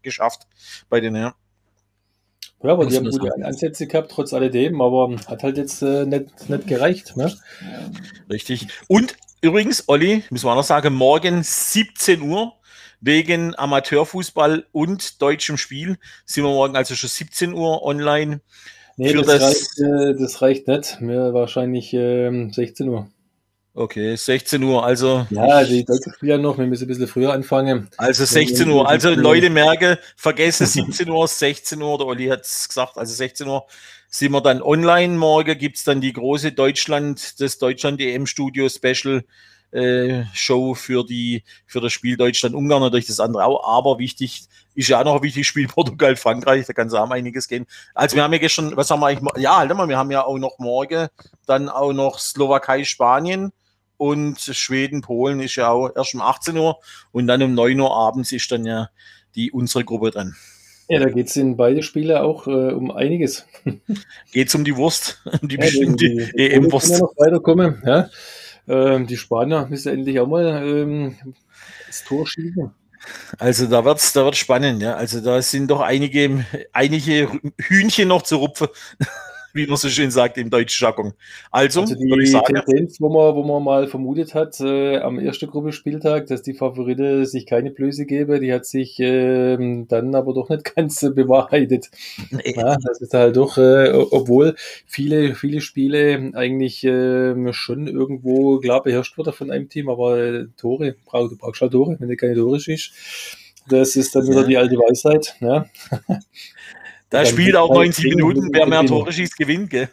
geschafft 0.02 0.46
bei 0.88 1.00
denen, 1.00 1.16
ja. 1.16 1.34
Ja, 2.62 2.72
aber 2.72 2.86
die 2.86 2.96
haben 2.96 3.10
gute 3.10 3.44
Ansätze 3.44 3.86
gehabt, 3.86 4.10
trotz 4.10 4.32
alledem, 4.32 4.80
aber 4.80 5.14
hat 5.26 5.42
halt 5.42 5.56
jetzt 5.56 5.82
äh, 5.82 6.06
nicht, 6.06 6.48
nicht 6.48 6.66
gereicht. 6.66 7.16
Ne? 7.16 7.32
Richtig. 8.30 8.68
Und 8.88 9.16
übrigens, 9.42 9.84
Olli, 9.88 10.24
müssen 10.30 10.46
wir 10.46 10.52
auch 10.52 10.56
noch 10.56 10.64
sagen, 10.64 10.94
morgen 10.94 11.42
17 11.42 12.22
Uhr 12.22 12.54
wegen 13.00 13.56
Amateurfußball 13.56 14.66
und 14.72 15.20
deutschem 15.20 15.58
Spiel 15.58 15.98
sind 16.24 16.44
wir 16.44 16.50
morgen 16.50 16.76
also 16.76 16.94
schon 16.94 17.10
17 17.10 17.52
Uhr 17.52 17.82
online. 17.82 18.40
Nee, 18.96 19.12
das, 19.12 19.26
das, 19.26 19.42
reicht, 19.42 19.78
äh, 19.78 20.14
das 20.18 20.42
reicht 20.42 20.68
nicht. 20.68 21.00
Mir 21.00 21.34
wahrscheinlich 21.34 21.92
äh, 21.92 22.50
16 22.50 22.88
Uhr. 22.88 23.08
Okay, 23.78 24.16
16 24.16 24.62
Uhr, 24.62 24.86
also. 24.86 25.26
Ja, 25.28 25.62
die 25.62 25.84
Deutschen 25.84 26.14
spielen 26.14 26.40
noch, 26.40 26.56
wir 26.56 26.66
müssen 26.66 26.84
ein 26.84 26.88
bisschen 26.88 27.06
früher 27.06 27.34
anfangen. 27.34 27.90
Also 27.98 28.24
16 28.24 28.70
Uhr, 28.70 28.88
also 28.88 29.10
Leute 29.10 29.50
merke, 29.50 29.98
vergesse 30.16 30.64
17 30.64 31.10
Uhr, 31.10 31.28
16 31.28 31.82
Uhr, 31.82 31.98
der 31.98 32.06
Olli 32.06 32.28
hat 32.28 32.40
es 32.40 32.68
gesagt, 32.68 32.96
also 32.96 33.12
16 33.12 33.46
Uhr 33.46 33.66
sind 34.08 34.32
wir 34.32 34.40
dann 34.40 34.62
online. 34.62 35.18
Morgen 35.18 35.58
gibt 35.58 35.76
es 35.76 35.84
dann 35.84 36.00
die 36.00 36.14
große 36.14 36.52
Deutschland, 36.52 37.38
das 37.38 37.58
Deutschland-EM-Studio-Special 37.58 39.26
äh, 39.72 40.24
Show 40.32 40.72
für 40.72 41.04
die 41.04 41.44
für 41.66 41.82
das 41.82 41.92
Spiel 41.92 42.16
Deutschland-Ungarn 42.16 42.80
natürlich 42.80 43.08
das 43.08 43.20
andere 43.20 43.44
auch, 43.44 43.62
aber 43.68 43.98
wichtig 43.98 44.48
ist 44.74 44.88
ja 44.88 45.00
auch 45.00 45.04
noch 45.04 45.16
ein 45.16 45.22
wichtiges 45.22 45.48
Spiel 45.48 45.68
Portugal-Frankreich, 45.68 46.64
da 46.64 46.72
kann 46.72 46.88
es 46.88 46.94
auch 46.94 47.10
einiges 47.10 47.46
gehen. 47.46 47.66
Also 47.94 48.16
wir 48.16 48.22
haben 48.22 48.32
ja 48.32 48.38
gestern, 48.38 48.74
was 48.74 48.90
haben 48.90 49.00
wir 49.00 49.08
eigentlich, 49.08 49.30
ja, 49.36 49.58
halt 49.58 49.74
mal, 49.74 49.86
wir 49.86 49.98
haben 49.98 50.10
ja 50.10 50.24
auch 50.24 50.38
noch 50.38 50.58
morgen 50.58 51.08
dann 51.44 51.68
auch 51.68 51.92
noch 51.92 52.18
Slowakei-Spanien 52.18 53.52
und 53.96 54.38
Schweden, 54.38 55.00
Polen 55.00 55.40
ist 55.40 55.56
ja 55.56 55.70
auch 55.70 55.90
erst 55.94 56.14
um 56.14 56.20
18 56.20 56.56
Uhr 56.56 56.78
und 57.12 57.26
dann 57.26 57.42
um 57.42 57.54
9 57.54 57.78
Uhr 57.80 57.94
abends 57.94 58.32
ist 58.32 58.50
dann 58.50 58.64
ja 58.66 58.90
die 59.34 59.52
unsere 59.52 59.84
Gruppe 59.84 60.10
dran. 60.10 60.34
Ja, 60.88 61.00
da 61.00 61.08
geht 61.08 61.26
es 61.26 61.36
in 61.36 61.56
beide 61.56 61.82
Spiele 61.82 62.22
auch 62.22 62.46
äh, 62.46 62.72
um 62.72 62.90
einiges. 62.92 63.46
geht 64.32 64.48
es 64.48 64.54
um 64.54 64.64
die 64.64 64.76
Wurst, 64.76 65.20
um 65.42 65.48
die 65.48 65.56
ja, 65.56 65.62
bestimmte 65.62 66.06
EM-Wurst. 66.36 67.00
noch 67.00 67.14
weiterkommen, 67.16 67.82
ja. 67.84 68.08
Ähm, 68.68 69.06
die 69.06 69.16
Spanier 69.16 69.66
müssen 69.68 69.92
endlich 69.92 70.18
auch 70.20 70.26
mal 70.26 70.66
ähm, 70.66 71.16
das 71.86 72.04
Tor 72.04 72.26
schießen. 72.26 72.70
Also 73.38 73.66
da 73.66 73.84
wird's, 73.84 74.12
da 74.12 74.24
wird 74.24 74.36
spannend, 74.36 74.82
ja. 74.82 74.94
Also 74.94 75.20
da 75.20 75.40
sind 75.42 75.70
doch 75.70 75.80
einige, 75.80 76.44
einige 76.72 77.30
Hühnchen 77.58 78.08
noch 78.08 78.22
zu 78.22 78.36
rupfen 78.36 78.68
wie 79.56 79.66
man 79.66 79.76
so 79.76 79.88
schön 79.88 80.10
sagt 80.10 80.38
im 80.38 80.50
deutschen 80.50 80.84
Jargon. 80.84 81.12
Also, 81.50 81.80
also 81.80 81.94
die 81.94 82.26
sagen, 82.26 82.54
Tendenz, 82.66 83.00
wo 83.00 83.08
man, 83.08 83.34
wo 83.34 83.42
man 83.42 83.62
mal 83.62 83.86
vermutet 83.88 84.34
hat, 84.34 84.60
äh, 84.60 84.98
am 84.98 85.18
ersten 85.18 85.48
Gruppenspieltag, 85.48 86.26
dass 86.26 86.42
die 86.42 86.54
Favorite 86.54 87.26
sich 87.26 87.46
keine 87.46 87.70
Blöße 87.70 88.06
gebe, 88.06 88.40
die 88.40 88.52
hat 88.52 88.66
sich 88.66 89.00
äh, 89.00 89.56
dann 89.86 90.14
aber 90.14 90.34
doch 90.34 90.48
nicht 90.48 90.64
ganz 90.76 91.02
äh, 91.02 91.10
bewahrheitet. 91.10 91.90
Nee. 92.30 92.54
Ja, 92.56 92.76
das 92.76 93.00
ist 93.00 93.14
halt 93.14 93.36
doch, 93.36 93.58
äh, 93.58 93.90
obwohl 93.92 94.54
viele, 94.86 95.34
viele 95.34 95.60
Spiele 95.60 96.32
eigentlich 96.34 96.84
äh, 96.84 97.52
schon 97.52 97.88
irgendwo 97.88 98.58
klar 98.58 98.82
beherrscht 98.82 99.16
wurde 99.18 99.32
von 99.32 99.50
einem 99.50 99.68
Team, 99.68 99.88
aber 99.88 100.18
äh, 100.18 100.46
Tore, 100.56 100.96
brauch, 101.04 101.28
du 101.28 101.36
brauchst 101.36 101.60
halt 101.60 101.72
Tore, 101.72 101.96
wenn 101.98 102.08
du 102.08 102.16
keine 102.16 102.34
Tore 102.34 102.60
schießt. 102.60 102.92
Das 103.68 103.96
ist 103.96 104.14
dann 104.14 104.28
wieder 104.28 104.44
die 104.44 104.56
alte 104.56 104.76
Weisheit. 104.76 105.34
Ja. 105.40 105.66
Da 107.16 107.24
spielt 107.24 107.56
auch 107.56 107.72
90 107.72 108.14
Minuten, 108.14 108.50
wer 108.52 108.66
mehr 108.66 108.84
Tore 108.84 109.10
schießt, 109.10 109.36
gewinnt. 109.36 109.70
Gell? 109.70 109.88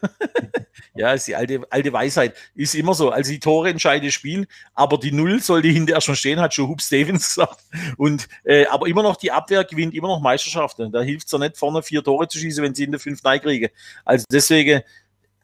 ja, 0.95 1.13
ist 1.13 1.27
die 1.27 1.35
alte, 1.35 1.61
alte 1.69 1.93
Weisheit. 1.93 2.35
Ist 2.53 2.75
immer 2.75 2.93
so. 2.93 3.11
Also 3.11 3.31
die 3.31 3.39
Tore 3.39 3.69
entscheiden 3.69 4.11
Spiel, 4.11 4.45
aber 4.73 4.97
die 4.97 5.11
Null 5.11 5.39
sollte 5.39 5.69
hinterher 5.69 6.01
schon 6.01 6.17
stehen, 6.17 6.41
hat 6.41 6.53
schon 6.53 6.67
Hubs 6.67 6.87
Stevens 6.87 7.35
gesagt. 7.35 7.61
Und, 7.97 8.27
äh, 8.43 8.65
aber 8.65 8.87
immer 8.87 9.03
noch 9.03 9.15
die 9.15 9.31
Abwehr 9.31 9.63
gewinnt 9.63 9.93
immer 9.93 10.09
noch 10.09 10.21
Meisterschaften. 10.21 10.91
Da 10.91 11.01
hilft 11.01 11.27
es 11.27 11.31
ja 11.31 11.39
nicht, 11.39 11.57
vorne 11.57 11.81
vier 11.81 12.03
Tore 12.03 12.27
zu 12.27 12.37
schießen, 12.37 12.63
wenn 12.63 12.75
sie 12.75 12.83
in 12.83 12.91
der 12.91 12.99
fünf 12.99 13.21
kriegen. 13.23 13.69
Also 14.03 14.25
deswegen, 14.29 14.81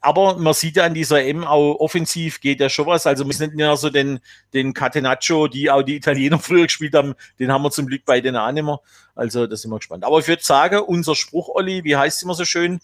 aber 0.00 0.36
man 0.38 0.54
sieht 0.54 0.76
ja 0.76 0.84
an 0.84 0.94
dieser 0.94 1.22
M 1.22 1.44
auch 1.44 1.76
offensiv 1.76 2.40
geht 2.40 2.60
ja 2.60 2.68
schon 2.68 2.86
was. 2.86 3.06
Also 3.06 3.26
wir 3.26 3.34
sind 3.34 3.58
ja 3.58 3.76
so 3.76 3.90
den, 3.90 4.20
den 4.54 4.72
Catenaccio, 4.72 5.48
die 5.48 5.70
auch 5.70 5.82
die 5.82 5.96
Italiener 5.96 6.38
früher 6.40 6.64
gespielt 6.64 6.94
haben, 6.94 7.14
den 7.38 7.52
haben 7.52 7.62
wir 7.62 7.70
zum 7.70 7.86
Glück 7.86 8.04
bei 8.04 8.20
den 8.20 8.36
auch 8.36 8.50
nicht 8.50 8.64
mehr. 8.64 8.80
Also 9.14 9.46
da 9.46 9.56
sind 9.56 9.70
wir 9.70 9.78
gespannt. 9.78 10.04
Aber 10.04 10.18
ich 10.18 10.28
würde 10.28 10.42
sagen, 10.42 10.78
unser 10.78 11.14
Spruch, 11.14 11.48
Olli, 11.48 11.84
wie 11.84 11.96
heißt 11.96 12.18
es 12.18 12.22
immer 12.22 12.34
so 12.34 12.44
schön? 12.44 12.80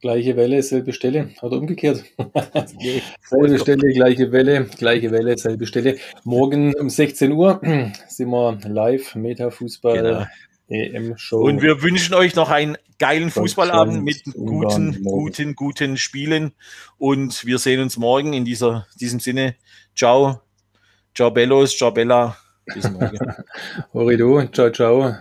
Gleiche 0.00 0.36
Welle, 0.36 0.62
selbe 0.62 0.92
Stelle. 0.92 1.30
Oder 1.40 1.56
umgekehrt. 1.56 2.04
selbe 3.22 3.58
Stelle, 3.58 3.92
gleiche 3.94 4.30
Welle, 4.32 4.64
gleiche 4.64 5.10
Welle, 5.10 5.38
selbe 5.38 5.66
Stelle. 5.66 5.96
Morgen 6.24 6.74
um 6.74 6.90
16 6.90 7.32
Uhr 7.32 7.60
sind 8.08 8.28
wir 8.28 8.58
live, 8.68 9.14
Meta-Fußball. 9.14 9.96
Genau. 9.96 10.26
EM-Show. 10.74 11.40
Und 11.40 11.62
wir 11.62 11.82
wünschen 11.82 12.14
euch 12.14 12.34
noch 12.34 12.50
einen 12.50 12.76
geilen 12.98 13.30
Fußballabend 13.30 14.04
mit 14.04 14.22
guten, 14.34 15.02
guten, 15.04 15.54
guten 15.54 15.96
Spielen. 15.96 16.52
Und 16.98 17.44
wir 17.44 17.58
sehen 17.58 17.80
uns 17.80 17.96
morgen 17.96 18.32
in 18.32 18.44
dieser, 18.44 18.86
diesem 19.00 19.20
Sinne. 19.20 19.56
Ciao. 19.94 20.40
Ciao 21.14 21.30
Bellos, 21.30 21.76
ciao 21.76 21.90
Bella. 21.90 22.36
Bis 22.66 22.90
morgen. 22.90 23.18
Horido, 23.92 24.46
ciao, 24.46 24.70
ciao. 24.70 25.14